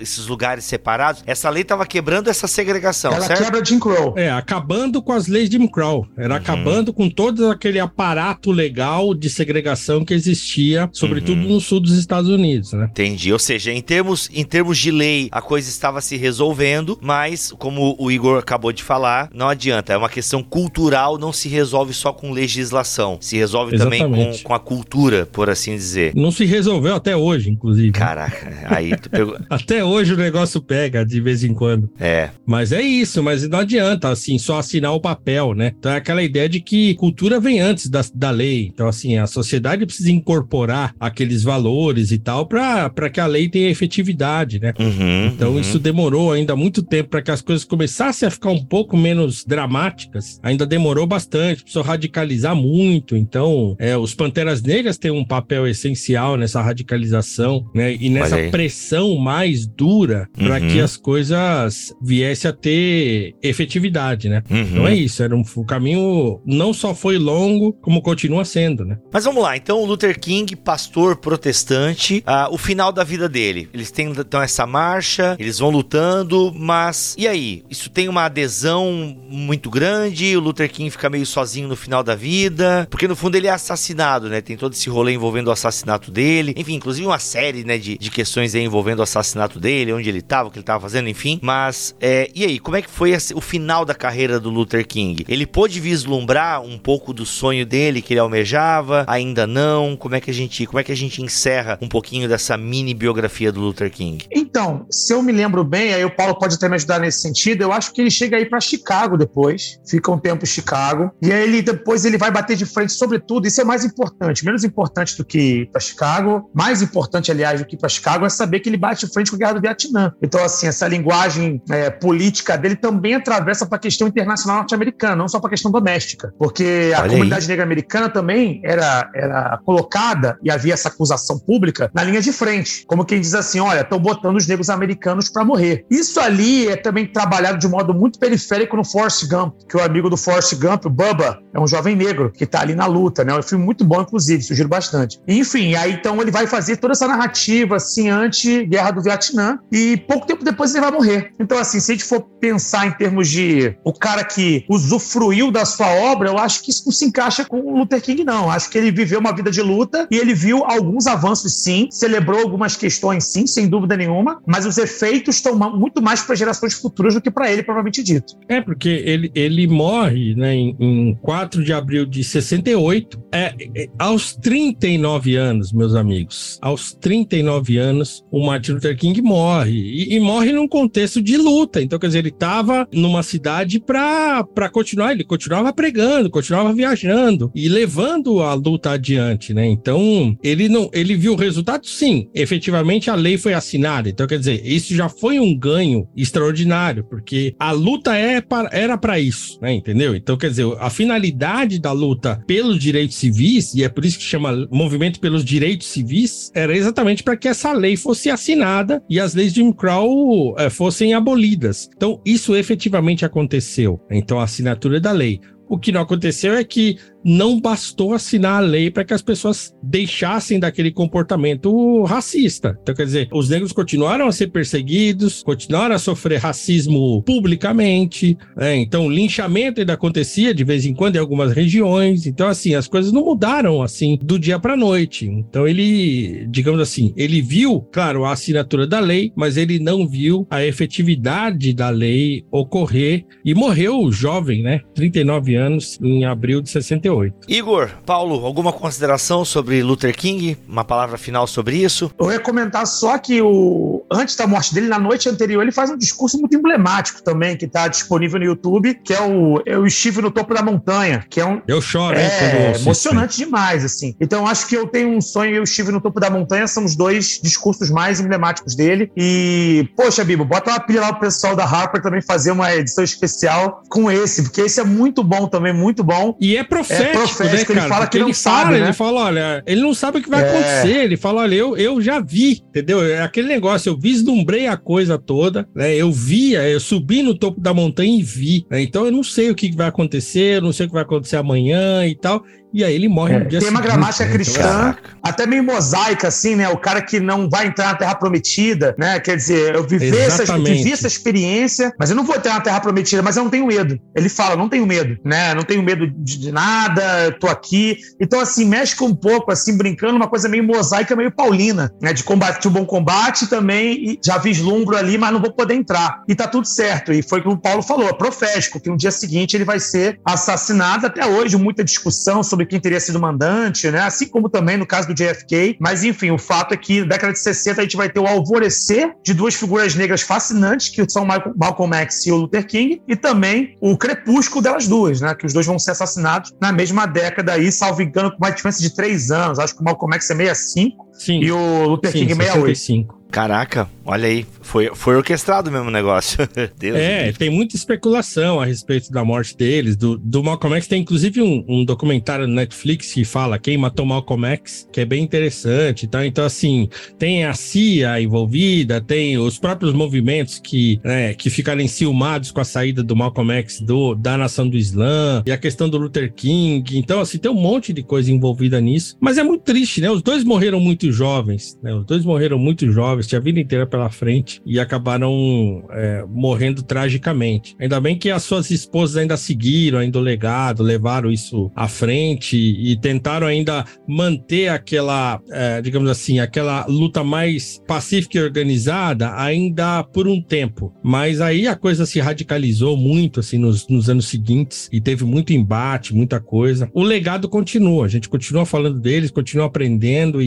[0.00, 1.22] esses lugares separados.
[1.26, 3.44] Essa lei tava quebrando essa segregação segregação, Ela certo?
[3.44, 4.14] quebra Jim Crow.
[4.16, 6.06] É, acabando com as leis de Jim Crow.
[6.16, 6.40] Era uhum.
[6.40, 11.48] acabando com todo aquele aparato legal de segregação que existia, sobretudo uhum.
[11.48, 12.88] no sul dos Estados Unidos, né?
[12.90, 13.32] Entendi.
[13.32, 17.96] Ou seja, em termos, em termos de lei, a coisa estava se resolvendo, mas, como
[17.98, 19.92] o Igor acabou de falar, não adianta.
[19.92, 23.18] É uma questão cultural, não se resolve só com legislação.
[23.20, 24.02] Se resolve Exatamente.
[24.02, 26.12] também com, com a cultura, por assim dizer.
[26.14, 27.92] Não se resolveu até hoje, inclusive.
[27.92, 29.36] Caraca, aí tu pegou...
[29.50, 31.90] até hoje o negócio pega de vez em quando.
[31.98, 32.30] É.
[32.46, 35.72] Mas é isso, mas não adianta, assim, só assinar o papel, né?
[35.78, 38.70] Então é aquela ideia de que cultura vem antes da, da lei.
[38.72, 43.70] Então, assim, a sociedade precisa incorporar aqueles valores e tal para que a lei tenha
[43.70, 44.72] efetividade, né?
[44.78, 45.60] Uhum, então, uhum.
[45.60, 49.44] isso demorou ainda muito tempo para que as coisas começassem a ficar um pouco menos
[49.44, 50.38] dramáticas.
[50.42, 53.16] Ainda demorou bastante, precisou radicalizar muito.
[53.16, 57.94] Então, é, os Panteras Negras têm um papel essencial nessa radicalização, né?
[57.94, 60.68] E nessa pressão mais dura para uhum.
[60.68, 64.42] que as coisas viessem a ter ter efetividade, né?
[64.50, 64.60] Uhum.
[64.60, 68.98] Então é isso, era um, o caminho não só foi longo, como continua sendo, né?
[69.10, 73.70] Mas vamos lá, então o Luther King, pastor protestante, uh, o final da vida dele,
[73.72, 77.62] eles têm então essa marcha, eles vão lutando, mas e aí?
[77.70, 82.14] Isso tem uma adesão muito grande, o Luther King fica meio sozinho no final da
[82.14, 84.42] vida, porque no fundo ele é assassinado, né?
[84.42, 88.10] Tem todo esse rolê envolvendo o assassinato dele, enfim, inclusive uma série, né, de, de
[88.10, 91.94] questões envolvendo o assassinato dele, onde ele estava, o que ele estava fazendo, enfim, mas
[92.00, 95.24] é, e aí, como é que foi o final da carreira do Luther King?
[95.28, 99.04] Ele pôde vislumbrar um pouco do sonho dele que ele almejava?
[99.06, 99.96] Ainda não?
[99.96, 102.94] Como é que a gente, como é que a gente encerra um pouquinho dessa mini
[102.94, 104.26] biografia do Luther King?
[104.30, 107.62] Então, se eu me lembro bem, aí o Paulo pode até me ajudar nesse sentido,
[107.62, 111.32] eu acho que ele chega aí para Chicago depois, fica um tempo em Chicago, e
[111.32, 115.16] aí ele depois ele vai bater de frente sobretudo, isso é mais importante, menos importante
[115.16, 118.76] do que para Chicago, mais importante aliás do que para Chicago é saber que ele
[118.76, 120.12] bate de frente com a guerra do Vietnã.
[120.22, 125.28] Então assim, essa linguagem é, política dele também atravessa para a questão internacional norte-americana, não
[125.28, 126.32] só para a questão doméstica.
[126.38, 127.48] Porque a Olha comunidade aí.
[127.48, 132.84] negra americana também era, era colocada, e havia essa acusação pública, na linha de frente.
[132.86, 135.84] Como quem diz assim: olha, estão botando os negros americanos para morrer.
[135.90, 140.08] Isso ali é também trabalhado de modo muito periférico no Forrest Gump, que o amigo
[140.08, 143.32] do Forrest Gump, o Bubba, é um jovem negro que está ali na luta, né?
[143.32, 145.20] É um filme muito bom, inclusive, sugiro bastante.
[145.26, 150.26] Enfim, aí então ele vai fazer toda essa narrativa, assim, anti-guerra do Vietnã, e pouco
[150.26, 151.32] tempo depois ele vai morrer.
[151.38, 155.64] Então, assim, se a gente for pensar em termos de o cara que usufruiu da
[155.64, 158.50] sua obra, eu acho que isso não se encaixa com o Luther King, não.
[158.50, 162.40] Acho que ele viveu uma vida de luta e ele viu alguns avanços, sim, celebrou
[162.40, 167.14] algumas questões, sim, sem dúvida nenhuma, mas os efeitos estão muito mais para gerações futuras
[167.14, 168.34] do que para ele, provavelmente dito.
[168.48, 173.88] É, porque ele, ele morre né, em, em 4 de abril de 68, é, é,
[173.98, 176.58] aos 39 anos, meus amigos.
[176.60, 179.72] Aos 39 anos, o Martin Luther King morre.
[179.72, 181.80] E, e morre num contexto de luta.
[181.82, 187.68] Então, quer dizer, ele estava numa cidade para continuar, ele continuava pregando, continuava viajando e
[187.68, 189.66] levando a luta adiante, né?
[189.66, 192.28] Então, ele não, ele viu o resultado, sim.
[192.34, 194.08] Efetivamente, a lei foi assinada.
[194.08, 198.96] Então, quer dizer, isso já foi um ganho extraordinário, porque a luta é para, era
[198.96, 199.72] para isso, né?
[199.72, 200.14] Entendeu?
[200.14, 204.24] Então, quer dizer, a finalidade da luta pelos direitos civis, e é por isso que
[204.24, 209.34] chama Movimento pelos Direitos Civis, era exatamente para que essa lei fosse assinada e as
[209.34, 211.88] leis de Jim Crow é, fossem abolidas.
[211.96, 214.00] Então, isso efetivamente aconteceu.
[214.10, 215.40] Então, a assinatura da lei.
[215.68, 219.74] O que não aconteceu é que não bastou assinar a lei para que as pessoas
[219.82, 222.78] deixassem daquele comportamento racista.
[222.82, 228.36] Então, quer dizer, os negros continuaram a ser perseguidos, continuaram a sofrer racismo publicamente.
[228.56, 228.76] Né?
[228.76, 232.26] Então, linchamento ainda acontecia de vez em quando em algumas regiões.
[232.26, 235.26] Então, assim, as coisas não mudaram assim do dia para noite.
[235.26, 240.46] Então, ele, digamos assim, ele viu, claro, a assinatura da lei, mas ele não viu
[240.50, 244.80] a efetividade da lei ocorrer e morreu jovem, né?
[244.94, 247.07] 39 anos em abril de 68.
[247.08, 247.34] 68.
[247.48, 250.56] Igor, Paulo, alguma consideração sobre Luther King?
[250.68, 252.10] Uma palavra final sobre isso?
[252.18, 255.90] Eu ia comentar só que o antes da morte dele, na noite anterior, ele faz
[255.90, 260.22] um discurso muito emblemático também, que está disponível no YouTube, que é o Eu Estive
[260.22, 261.60] no Topo da Montanha, que é um...
[261.66, 264.14] Eu choro, é, emocionante demais, assim.
[264.20, 266.96] Então, acho que eu tenho um sonho, Eu Estive no Topo da Montanha, são os
[266.96, 269.10] dois discursos mais emblemáticos dele.
[269.16, 273.04] E, poxa, Bibo, bota uma pilha lá pro pessoal da Harper também fazer uma edição
[273.04, 276.36] especial com esse, porque esse é muito bom também, muito bom.
[276.40, 277.86] E é profético, é profético né, cara?
[277.86, 278.84] Ele fala que ele não fala, sabe, né?
[278.84, 280.48] Ele fala, olha, ele não sabe o que vai é.
[280.48, 281.04] acontecer.
[281.04, 283.04] Ele fala, olha, eu, eu já vi, entendeu?
[283.04, 285.94] É aquele negócio, eu vislumbrei a coisa toda, né?
[285.94, 288.66] Eu via, eu subi no topo da montanha e vi.
[288.70, 288.82] Né?
[288.82, 291.36] Então eu não sei o que vai acontecer, eu não sei o que vai acontecer
[291.36, 292.42] amanhã e tal.
[292.72, 294.32] E aí ele morre é, no dia Tem uma gramática né?
[294.32, 296.68] cristã, então, até meio mosaica, assim, né?
[296.68, 299.18] O cara que não vai entrar na Terra Prometida, né?
[299.20, 302.80] Quer dizer, eu vivi, essa, vivi essa experiência, mas eu não vou entrar na Terra
[302.80, 303.98] Prometida, mas eu não tenho medo.
[304.14, 305.54] Ele fala, não tenho medo, né?
[305.54, 307.96] Não tenho medo de, de nada, tô aqui.
[308.20, 312.12] Então, assim, mexe com um pouco, assim, brincando, uma coisa meio mosaica, meio paulina, né?
[312.12, 315.74] De combate, de um bom combate também, e já vislumbro ali, mas não vou poder
[315.74, 316.22] entrar.
[316.28, 317.12] E tá tudo certo.
[317.12, 319.80] E foi o que o Paulo falou, é profético, que no dia seguinte ele vai
[319.80, 321.06] ser assassinado.
[321.06, 324.00] Até hoje, muita discussão sobre sobre quem teria sido mandante, né?
[324.00, 325.76] Assim como também no caso do JFK.
[325.78, 328.26] Mas enfim, o fato é que na década de 60 a gente vai ter o
[328.26, 333.14] alvorecer de duas figuras negras fascinantes, que são Malcolm X e o Luther King, e
[333.14, 335.34] também o crepúsculo delas duas, né?
[335.34, 338.80] Que os dois vão ser assassinados na mesma década aí, salvo engano, com uma diferença
[338.80, 339.58] de três anos.
[339.58, 341.40] Acho que o Malcolm X é 65 Sim.
[341.40, 342.76] e o Luther Sim, King 68.
[342.76, 343.18] 65.
[343.30, 346.38] Caraca, olha aí, foi, foi orquestrado mesmo o negócio.
[346.78, 347.36] Deus é, Deus.
[347.36, 349.96] tem muita especulação a respeito da morte deles.
[349.96, 354.06] Do, do Malcolm X tem inclusive um, um, documentário no Netflix que fala quem matou
[354.06, 356.06] Malcolm X, que é bem interessante.
[356.06, 356.26] Tá?
[356.26, 356.88] Então, assim,
[357.18, 362.64] tem a CIA envolvida, tem os próprios movimentos que, né, que ficaram enciumados com a
[362.64, 366.98] saída do Malcolm X do, da nação do Islã, e a questão do Luther King.
[366.98, 369.16] Então, assim, tem um monte de coisa envolvida nisso.
[369.20, 370.10] Mas é muito triste, né?
[370.10, 371.94] Os dois morreram muito jovens, né?
[371.94, 376.82] Os dois morreram muito jovens tinha a vida inteira pela frente e acabaram é, morrendo
[376.82, 377.76] tragicamente.
[377.78, 382.56] Ainda bem que as suas esposas ainda seguiram ainda o legado, levaram isso à frente
[382.56, 390.02] e tentaram ainda manter aquela, é, digamos assim, aquela luta mais pacífica e organizada ainda
[390.02, 390.92] por um tempo.
[391.02, 395.52] Mas aí a coisa se radicalizou muito assim nos, nos anos seguintes e teve muito
[395.52, 396.90] embate, muita coisa.
[396.94, 400.46] O legado continua, a gente continua falando deles, continua aprendendo e,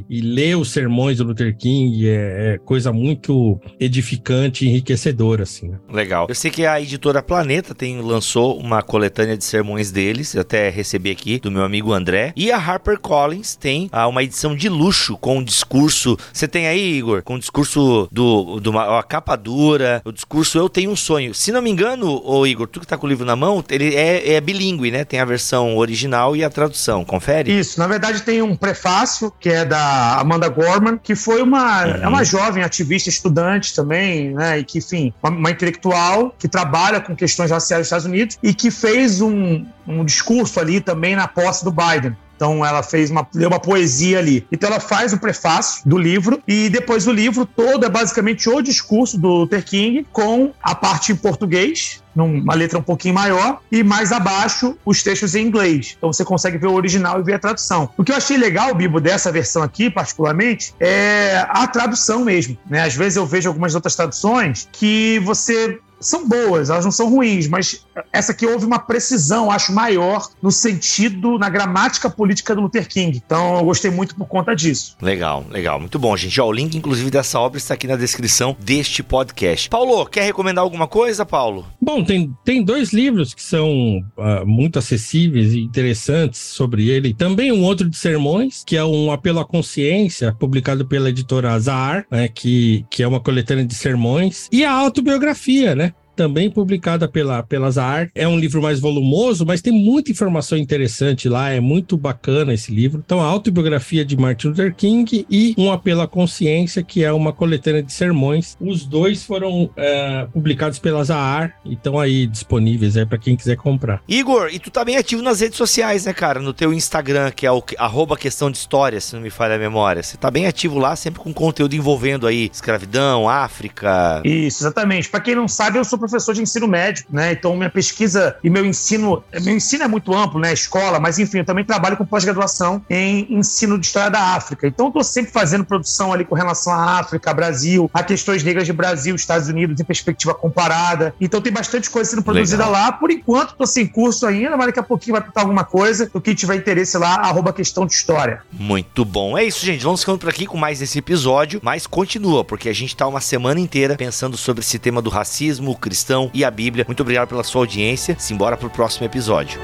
[0.00, 5.42] e, e lê os sermões do Luther King, é, é, coisa muito edificante e enriquecedora,
[5.42, 5.68] assim.
[5.68, 5.78] Né?
[5.90, 6.26] Legal.
[6.28, 10.68] Eu sei que a editora Planeta tem, lançou uma coletânea de sermões deles, eu até
[10.68, 12.32] recebi aqui do meu amigo André.
[12.36, 16.16] E a Harper Collins tem ah, uma edição de luxo com um discurso.
[16.32, 20.58] Você tem aí, Igor, com o um discurso do, do a capa dura, o discurso
[20.58, 21.34] Eu Tenho um Sonho.
[21.34, 23.94] Se não me engano, ô Igor, tu que tá com o livro na mão, ele
[23.94, 25.04] é, é bilíngue, né?
[25.04, 27.04] Tem a versão original e a tradução.
[27.04, 27.52] Confere?
[27.58, 32.08] Isso, na verdade tem um prefácio que é da Amanda Gorman, que foi uma é
[32.08, 34.58] uma jovem ativista, estudante também, né?
[34.58, 38.54] E que, enfim, uma, uma intelectual que trabalha com questões raciais nos Estados Unidos e
[38.54, 42.16] que fez um, um discurso ali também na posse do Biden.
[42.42, 44.44] Então ela fez uma, leu uma poesia ali.
[44.50, 48.60] Então ela faz o prefácio do livro e depois o livro todo é basicamente o
[48.60, 53.84] discurso do Luther King com a parte em português, numa letra um pouquinho maior, e
[53.84, 55.94] mais abaixo os textos em inglês.
[55.96, 57.88] Então você consegue ver o original e ver a tradução.
[57.96, 62.58] O que eu achei legal, Bibo, dessa versão aqui, particularmente, é a tradução mesmo.
[62.68, 62.82] Né?
[62.82, 67.48] Às vezes eu vejo algumas outras traduções que você são boas, elas não são ruins,
[67.48, 72.88] mas essa aqui houve uma precisão, acho, maior no sentido, na gramática política do Luther
[72.88, 73.22] King.
[73.24, 74.96] Então eu gostei muito por conta disso.
[75.00, 75.78] Legal, legal.
[75.80, 76.40] Muito bom, gente.
[76.40, 79.68] Ó, o link, inclusive, dessa obra está aqui na descrição deste podcast.
[79.68, 81.66] Paulo, quer recomendar alguma coisa, Paulo?
[81.80, 87.14] Bom, tem, tem dois livros que são uh, muito acessíveis e interessantes sobre ele.
[87.14, 92.06] Também um outro de sermões, que é um apelo à consciência, publicado pela editora Azar,
[92.10, 94.48] né, que, que é uma coletânea de sermões.
[94.50, 95.91] E a autobiografia, né?
[96.14, 98.10] Também publicada pela, pela Zahar.
[98.14, 102.72] É um livro mais volumoso, mas tem muita informação interessante lá, é muito bacana esse
[102.72, 103.02] livro.
[103.04, 107.32] Então, a autobiografia de Martin Luther King e Um Apelo à Consciência, que é uma
[107.32, 108.56] coletânea de sermões.
[108.60, 113.56] Os dois foram é, publicados pela Zahar e estão aí disponíveis aí para quem quiser
[113.56, 114.02] comprar.
[114.08, 116.40] Igor, e tu tá bem ativo nas redes sociais, né, cara?
[116.40, 119.58] No teu Instagram, que é o arroba questão de história, se não me falha a
[119.58, 120.02] memória.
[120.02, 124.22] Você tá bem ativo lá, sempre com conteúdo envolvendo aí escravidão, África.
[124.24, 125.08] Isso, exatamente.
[125.08, 127.32] Para quem não sabe, eu sou professor de ensino médico, né?
[127.32, 130.52] Então minha pesquisa e meu ensino, meu ensino é muito amplo, né?
[130.52, 134.66] Escola, mas enfim, eu também trabalho com pós-graduação em ensino de história da África.
[134.66, 138.66] Então eu tô sempre fazendo produção ali com relação à África, Brasil, a questões negras
[138.66, 141.14] de Brasil, Estados Unidos em perspectiva comparada.
[141.20, 142.72] Então tem bastante coisa sendo produzida Legal.
[142.72, 142.92] lá.
[142.92, 146.10] Por enquanto tô sem curso ainda, mas daqui a pouquinho vai pintar alguma coisa.
[146.12, 148.42] O que tiver interesse lá, arroba questão de história.
[148.52, 149.36] Muito bom.
[149.38, 149.82] É isso, gente.
[149.82, 153.20] Vamos ficando por aqui com mais esse episódio, mas continua, porque a gente tá uma
[153.20, 156.86] semana inteira pensando sobre esse tema do racismo, cristão e a Bíblia.
[156.88, 158.16] Muito obrigado pela sua audiência.
[158.18, 159.60] Simbora pro próximo episódio.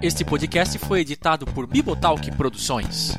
[0.00, 3.16] Este podcast foi editado por Bibotalk Produções.